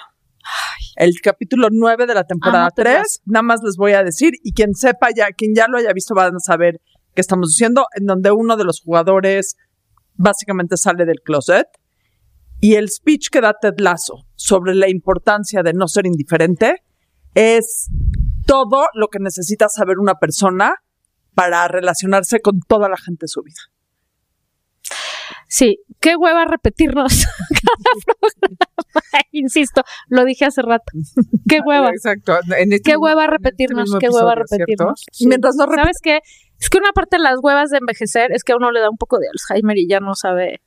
[0.96, 4.34] el capítulo 9 de la temporada Amo Ted 3, nada más les voy a decir
[4.44, 6.82] y quien sepa ya, quien ya lo haya visto van a saber
[7.14, 9.56] qué estamos diciendo, en donde uno de los jugadores
[10.16, 11.68] básicamente sale del closet
[12.60, 16.84] y el speech que da Ted Lasso sobre la importancia de no ser indiferente
[17.34, 17.90] es
[18.46, 20.76] todo lo que necesita saber una persona
[21.36, 23.60] para relacionarse con toda la gente de su vida.
[25.54, 29.28] Sí, qué hueva repetirnos cada programa.
[29.32, 30.92] Insisto, lo dije hace rato.
[31.48, 31.92] Qué hueva.
[31.92, 32.40] Exacto.
[32.58, 35.06] En este Qué hueva este repetirnos, qué hueva repetirnos.
[35.12, 35.28] Sí.
[35.28, 36.22] Mientras no ¿Sabes qué?
[36.60, 38.90] Es que una parte de las huevas de envejecer es que a uno le da
[38.90, 40.64] un poco de Alzheimer y ya no sabe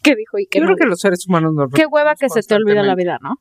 [0.00, 2.30] qué dijo y qué Yo no creo que los seres humanos nos Qué hueva que
[2.30, 3.34] se te olvida la vida, ¿no?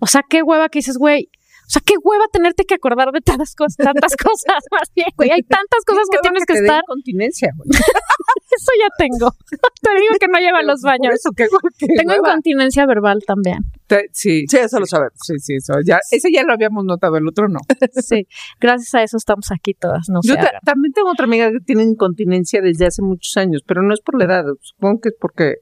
[0.00, 1.30] O sea, qué hueva que dices, güey.
[1.66, 5.30] O sea, qué hueva tenerte que acordar de tantas cosas, tantas cosas, más bien, güey.
[5.30, 6.82] Hay tantas cosas que tienes que, te dé estar.
[6.86, 7.68] incontinencia, güey.
[8.56, 9.30] Eso ya tengo.
[9.82, 11.14] Te digo que no llego a los Por baños.
[11.14, 11.46] eso, qué
[11.78, 12.28] qué Tengo hueva.
[12.28, 13.58] incontinencia verbal también.
[13.86, 15.12] Te- Sí, Sí, eso lo sabemos.
[15.22, 17.58] sí, sí, eso ya, ese ya lo habíamos notado, el otro no.
[18.02, 18.26] Sí.
[18.60, 20.08] Gracias a eso estamos aquí todas.
[20.08, 20.60] No Yo se ta- hagan.
[20.64, 24.18] también tengo otra amiga que tiene incontinencia desde hace muchos años, pero no es por
[24.18, 25.54] la edad, supongo que es porque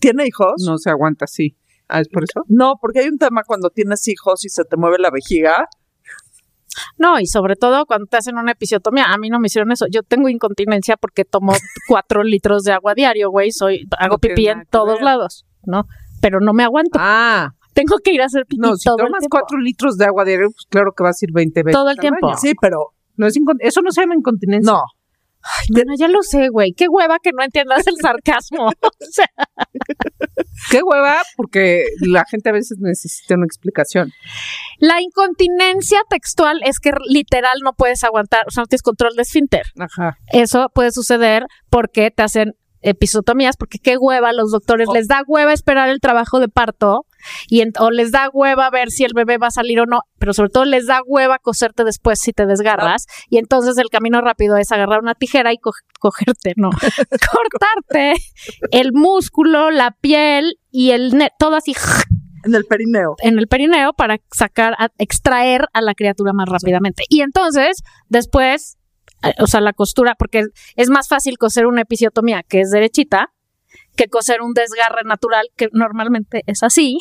[0.00, 0.62] ¿Tiene hijos?
[0.66, 1.56] no se aguanta así.
[1.88, 2.42] Ah, ¿es por eso?
[2.48, 5.68] No, porque hay un tema cuando tienes hijos y se te mueve la vejiga.
[6.98, 9.86] No, y sobre todo cuando te hacen una episiotomía, a mí no me hicieron eso.
[9.90, 11.52] Yo tengo incontinencia porque tomo
[11.88, 13.50] cuatro litros de agua diario, güey.
[13.50, 15.02] Soy, hago pipí en todos ver.
[15.02, 15.84] lados, ¿no?
[16.20, 16.98] Pero no me aguanto.
[17.00, 20.24] Ah, Tengo que ir a hacer pipí no, si todo tomas cuatro litros de agua
[20.24, 21.74] diario, pues claro que vas a ir 20 veces.
[21.76, 22.34] Todo el tiempo.
[22.36, 24.72] Sí, pero No es eso no se llama incontinencia.
[24.72, 24.82] no.
[25.72, 26.72] Bueno, ya lo sé, güey.
[26.72, 28.66] Qué hueva que no entiendas el sarcasmo.
[28.82, 29.30] o sea,
[30.70, 34.12] Qué hueva, porque la gente a veces necesita una explicación.
[34.78, 39.22] la incontinencia textual es que literal no puedes aguantar, o sea, no tienes control de
[39.22, 39.62] esfínter.
[39.78, 40.16] Ajá.
[40.28, 42.54] Eso puede suceder porque te hacen
[42.88, 47.04] episotomías, porque qué hueva los doctores, les da hueva esperar el trabajo de parto
[47.48, 50.00] y en- o les da hueva ver si el bebé va a salir o no,
[50.18, 54.20] pero sobre todo les da hueva coserte después si te desgarras y entonces el camino
[54.20, 56.70] rápido es agarrar una tijera y co- cogerte, no,
[57.32, 58.14] cortarte
[58.70, 61.74] el músculo, la piel y el todo así
[62.44, 63.16] En el perineo.
[63.22, 67.02] en el perineo para sacar, a- extraer a la criatura más rápidamente.
[67.08, 68.76] Y entonces, después,
[69.38, 70.44] o sea, la costura, porque
[70.76, 73.32] es más fácil coser una episiotomía que es derechita
[73.96, 76.98] que coser un desgarre natural que normalmente es así.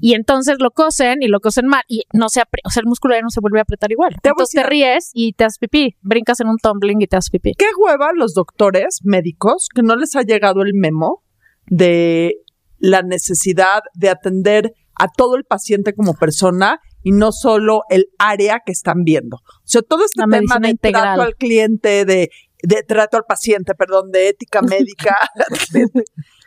[0.00, 3.14] Y entonces lo cosen y lo cosen mal y no se o sea, el músculo
[3.14, 4.16] ya no se vuelve a apretar igual.
[4.20, 7.30] Te Entonces te ríes y te haces pipí, brincas en un tumbling y te haces
[7.30, 7.52] pipí.
[7.56, 11.22] ¿Qué hueva los doctores médicos que no les ha llegado el memo
[11.66, 12.34] de
[12.78, 18.62] la necesidad de atender a todo el paciente como persona y no solo el área
[18.66, 19.36] que están viendo?
[19.36, 21.02] O sea, todo este tema de integral.
[21.02, 22.30] trato al cliente, de,
[22.64, 25.16] de trato al paciente, perdón, de ética médica,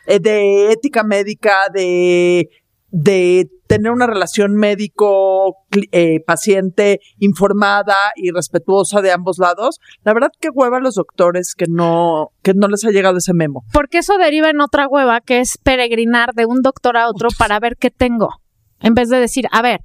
[0.06, 2.50] eh, de ética médica, de,
[2.90, 9.78] de tener una relación médico-paciente informada y respetuosa de ambos lados.
[10.02, 13.34] La verdad que hueva a los doctores que no, que no les ha llegado ese
[13.34, 13.64] memo.
[13.72, 17.60] Porque eso deriva en otra hueva que es peregrinar de un doctor a otro para
[17.60, 18.30] ver qué tengo.
[18.80, 19.80] En vez de decir, a ver,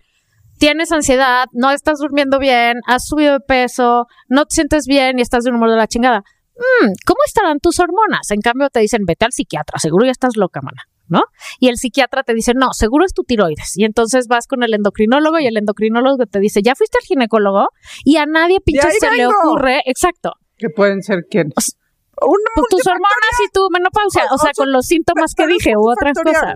[0.58, 5.22] tienes ansiedad, no estás durmiendo bien, has subido de peso, no te sientes bien y
[5.22, 6.24] estás de un humor de la chingada.
[6.56, 8.30] Mm, ¿Cómo estarán tus hormonas?
[8.32, 10.84] En cambio te dicen, vete al psiquiatra, seguro ya estás loca, mana.
[11.10, 11.22] ¿No?
[11.60, 13.78] Y el psiquiatra te dice, no, seguro es tu tiroides.
[13.78, 17.68] Y entonces vas con el endocrinólogo y el endocrinólogo te dice, ¿ya fuiste al ginecólogo?
[18.06, 21.78] Y a nadie pinche se le ocurre, exacto, Que pueden ser quienes.
[22.22, 25.92] Una pues tus hormonas y tu menopausia, o sea, con los síntomas que dije u
[25.92, 26.56] otras cosas.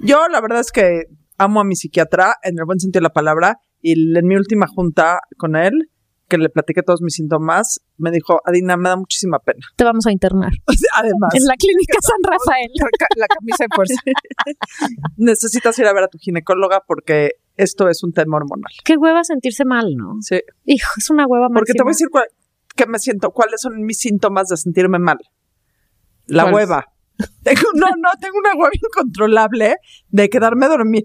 [0.00, 1.04] Yo la verdad es que
[1.38, 4.66] amo a mi psiquiatra en el buen sentido de la palabra y en mi última
[4.66, 5.90] junta con él,
[6.28, 9.64] que le platiqué todos mis síntomas, me dijo, Adina, me da muchísima pena.
[9.76, 10.50] Te vamos a internar
[10.96, 12.70] Además, en la clínica San Rafael.
[13.16, 14.00] la camisa de fuerza.
[15.16, 18.72] Necesitas ir a ver a tu ginecóloga porque esto es un tema hormonal.
[18.84, 20.14] Qué hueva sentirse mal, ¿no?
[20.20, 20.40] Sí.
[20.64, 21.92] Hijo, es una hueva Porque te voy a máxima.
[21.92, 22.28] decir cuál-
[22.74, 25.18] qué me siento, cuáles son mis síntomas de sentirme mal.
[26.26, 26.86] La hueva.
[27.42, 29.76] Tengo, no, no, tengo una hueva incontrolable
[30.08, 31.02] de quedarme dormida.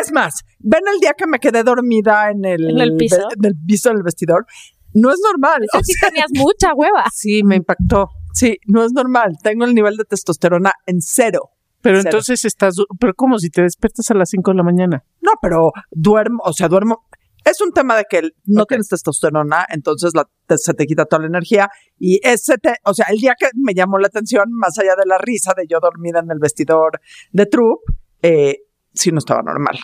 [0.00, 3.16] Es más, ven el día que me quedé dormida en el, ¿En el piso?
[3.16, 4.46] ve- en el piso del vestidor.
[4.94, 5.62] No es normal.
[5.74, 7.04] O sí sea, tenías mucha hueva.
[7.12, 8.08] Sí, me impactó.
[8.32, 9.36] sí, no es normal.
[9.42, 11.50] Tengo el nivel de testosterona en cero.
[11.80, 12.08] Pero Cero.
[12.10, 15.04] entonces estás, pero como si te despiertas a las 5 de la mañana.
[15.20, 17.06] No, pero duermo, o sea, duermo.
[17.50, 21.22] Es un tema de que no tienes testosterona, entonces la- te- se te quita toda
[21.22, 21.68] la energía.
[21.98, 25.06] Y ese, te- o sea, el día que me llamó la atención, más allá de
[25.06, 27.00] la risa de yo dormida en el vestidor
[27.32, 27.80] de Troop,
[28.22, 28.58] eh,
[28.92, 29.78] sí no estaba normal.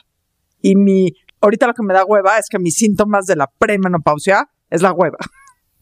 [0.60, 4.48] Y mi, ahorita lo que me da hueva es que mis síntomas de la premenopausia
[4.70, 5.18] es la hueva.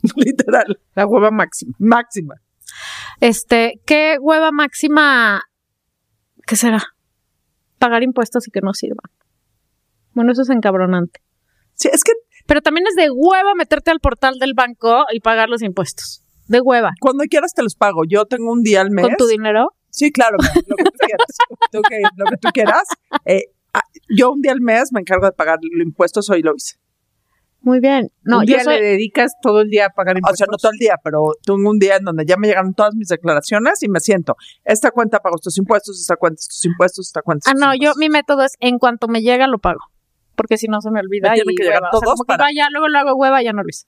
[0.17, 1.75] Literal, La hueva máxima.
[1.79, 2.35] máxima.
[3.21, 5.43] Este, qué hueva máxima.
[6.47, 6.83] ¿Qué será?
[7.79, 9.11] Pagar impuestos y que no sirvan.
[10.15, 11.21] Bueno, eso es encabronante.
[11.83, 12.13] Sí, es que
[12.47, 16.23] Pero también es de hueva meterte al portal del banco y pagar los impuestos.
[16.49, 16.91] De hueva.
[17.01, 18.03] cuando quieras te los pago.
[18.07, 19.07] Yo tengo un día al mes.
[19.07, 19.69] Con tu dinero.
[19.91, 21.27] Sí, claro, lo que tú quieras.
[21.73, 22.83] Tú que- lo que tú quieras.
[23.25, 26.55] Eh, ah, yo un día al mes me encargo de pagar los impuestos, hoy lo
[26.57, 26.77] hice.
[27.61, 28.11] Muy bien.
[28.23, 28.75] No, un yo día soy.
[28.77, 30.39] le dedicas todo el día a pagar O impuestos.
[30.39, 32.95] sea, no todo el día, pero tengo un día en donde ya me llegaron todas
[32.97, 37.23] mis declaraciones y me siento, esta cuenta pago estos impuestos, esta cuenta estos impuestos, esta
[37.23, 39.81] cuenta Ah, estos no, yo, mi método es en cuanto me llega lo pago.
[40.37, 41.29] Porque si no se me olvida.
[41.31, 41.91] Me tienen y que llegar hueva.
[41.93, 43.87] O sea, todos que vaya, luego lo hago hueva, ya no lo hice.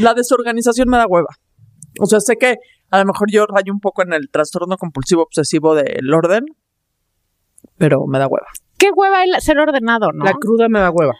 [0.00, 1.28] La desorganización me da hueva.
[2.00, 2.56] O sea, sé que
[2.90, 6.44] a lo mejor yo rayo un poco en el trastorno compulsivo obsesivo del orden,
[7.76, 8.46] pero me da hueva.
[8.76, 10.24] Qué hueva el ser ordenado, ¿no?
[10.24, 11.14] La cruda me da hueva.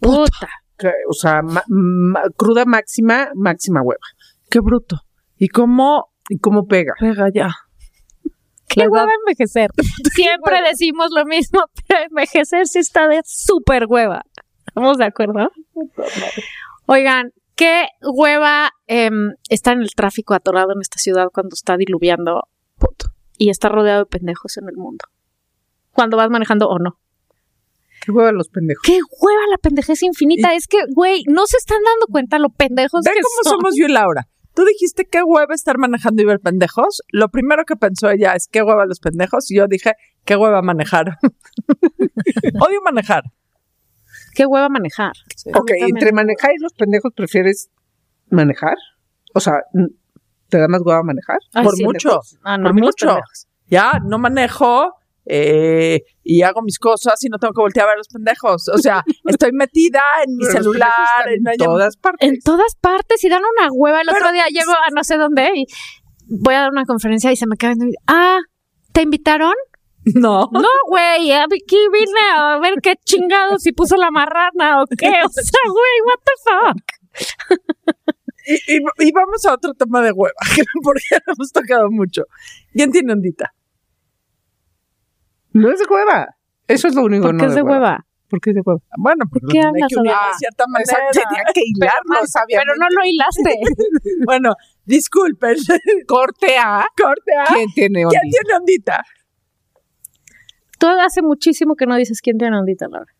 [0.00, 0.48] Puta.
[0.78, 4.00] Que, o sea, ma- ma- cruda máxima, máxima hueva.
[4.50, 5.00] Qué bruto.
[5.36, 6.92] ¿Y cómo, y cómo pega?
[6.98, 7.48] Pega ya.
[8.74, 9.70] Qué hueva envejecer.
[10.14, 14.22] Siempre decimos lo mismo, pero envejecer sí está de súper hueva.
[14.66, 15.50] ¿Estamos de acuerdo?
[16.86, 22.44] Oigan, qué hueva em, estar en el tráfico atorado en esta ciudad cuando está diluviando
[22.78, 25.04] puto, y está rodeado de pendejos en el mundo.
[25.92, 26.98] Cuando vas manejando o no.
[28.00, 28.82] Qué hueva los pendejos.
[28.84, 30.54] Qué hueva la pendejez infinita.
[30.54, 33.60] Es que, güey, no se están dando cuenta lo pendejos Ve que cómo son.
[33.60, 34.28] somos yo y Laura.
[34.54, 37.02] Tú dijiste qué hueva estar manejando y ver pendejos.
[37.10, 39.50] Lo primero que pensó ella es qué hueva los pendejos.
[39.50, 39.94] Y yo dije,
[40.24, 41.18] qué hueva manejar.
[42.60, 43.24] Odio manejar.
[44.34, 45.12] Qué hueva manejar.
[45.54, 45.88] Ok, también.
[45.90, 47.70] entre manejar y los pendejos, ¿prefieres
[48.28, 48.76] manejar?
[49.34, 49.54] O sea,
[50.48, 51.38] ¿te da más hueva manejar?
[51.52, 52.20] Ay, por sí, mucho.
[52.42, 53.20] Ah, no, por mucho.
[53.68, 57.98] Ya, no manejo eh, y hago mis cosas y no tengo que voltear a ver
[57.98, 58.68] los pendejos.
[58.68, 60.92] O sea, estoy metida en mi Pero celular,
[61.28, 62.28] en, todas partes.
[62.28, 64.00] En todas partes y dan una hueva.
[64.00, 65.66] El Pero- otro día llego a no sé dónde y
[66.26, 68.38] voy a dar una conferencia y se me queda viendo y, Ah,
[68.92, 69.52] ¿te invitaron?
[70.14, 70.48] No.
[70.50, 75.08] No, güey, aquí vine a ver qué chingados si puso la marrana o qué.
[75.24, 77.60] O sea, güey, what the fuck.
[78.46, 80.32] Y, y- y vamos a otro tema de hueva,
[80.82, 82.22] porque ya lo hemos tocado mucho.
[82.72, 83.52] ¿Quién tiene ondita?
[85.52, 86.36] No es de hueva.
[86.68, 88.06] Eso es lo único ¿Por no qué es de hueva?
[88.28, 88.80] ¿Por qué es de hueva?
[88.96, 90.28] Bueno, pues qué lo hablas, que unir Adela?
[90.32, 91.10] de cierta sea, manera.
[91.12, 93.60] tenía que hilarlo, Pero no lo hilaste.
[94.26, 95.56] Bueno, disculpen.
[96.06, 96.86] Corte A.
[96.96, 97.54] Corte a.
[97.54, 98.20] ¿Quién tiene ¿Quién ondita?
[98.30, 99.04] tiene ondita?
[100.78, 103.12] Tú hace muchísimo que no dices quién tiene ondita, Laura.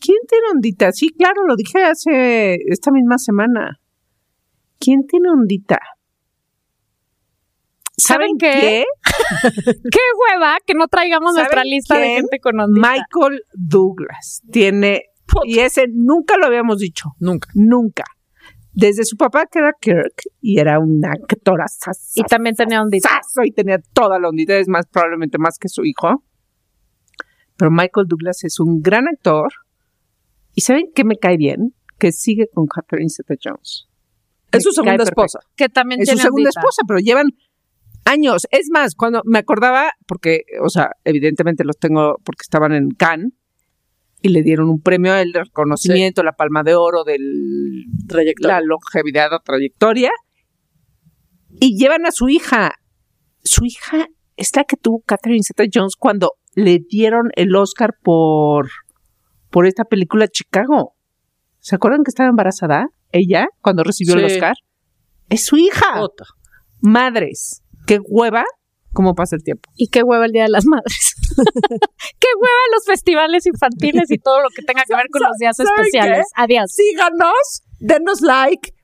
[0.00, 0.92] ¿Quién tiene ondita?
[0.92, 3.80] Sí, claro, lo dije hace esta misma semana.
[4.78, 5.78] ¿Quién tiene ondita?
[7.98, 8.84] ¿Saben qué?
[9.90, 9.98] Qué
[10.32, 12.88] hueva que no traigamos ¿Saben nuestra lista de gente con ondita.
[12.92, 15.02] Michael Douglas tiene,
[15.44, 17.48] y ese nunca lo habíamos dicho, Nunca.
[17.54, 18.04] nunca.
[18.72, 21.58] Desde su papá que era Kirk y era un actor
[22.14, 23.20] Y también tenía ondita.
[23.44, 26.22] y tenía toda la ondita, es más probablemente más que su hijo.
[27.56, 29.50] Pero Michael Douglas es un gran actor.
[30.54, 31.74] ¿Y saben qué me cae bien?
[31.98, 33.88] Que sigue con Catherine Zeta-Jones.
[34.52, 35.40] Es su segunda esposa.
[35.56, 36.60] Que también Es su tiene segunda ondita.
[36.60, 37.26] esposa, pero llevan
[38.04, 38.46] años.
[38.50, 43.32] Es más, cuando me acordaba, porque, o sea, evidentemente los tengo porque estaban en Cannes
[44.20, 47.18] y le dieron un premio el reconocimiento, la palma de oro de
[48.40, 50.10] la longevidad o trayectoria.
[51.60, 52.74] Y llevan a su hija.
[53.42, 58.68] Su hija es la que tuvo Catherine Zeta-Jones cuando le dieron el Oscar por,
[59.50, 60.94] por esta película Chicago.
[61.60, 62.88] ¿Se acuerdan que estaba embarazada?
[63.12, 64.24] Ella, cuando recibió el.
[64.24, 64.54] Oscar.
[65.28, 66.00] Es su hija.
[66.00, 66.26] Otra.
[66.80, 67.62] Madres.
[67.88, 68.44] Qué hueva.
[68.92, 69.70] ¿Cómo pasa el tiempo?
[69.76, 71.14] Y qué hueva el Día de las Madres.
[71.36, 75.56] qué hueva los festivales infantiles y todo lo que tenga que ver con los días
[75.56, 76.26] ¿Saben especiales.
[76.34, 76.70] Adiós.
[76.70, 78.74] Síganos, denos like,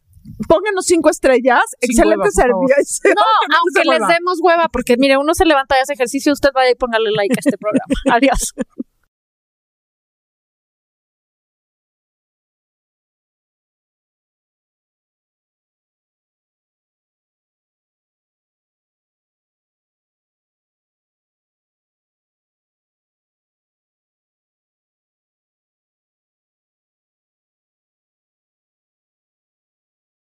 [0.49, 1.63] pónganos cinco estrellas.
[1.81, 3.15] Sin excelente servicio.
[3.15, 4.15] No, aunque les hueva.
[4.15, 7.35] demos hueva, porque mire, uno se levanta y hace ejercicio, usted vaya y póngale like
[7.37, 7.95] a este programa.
[8.17, 8.55] Adiós.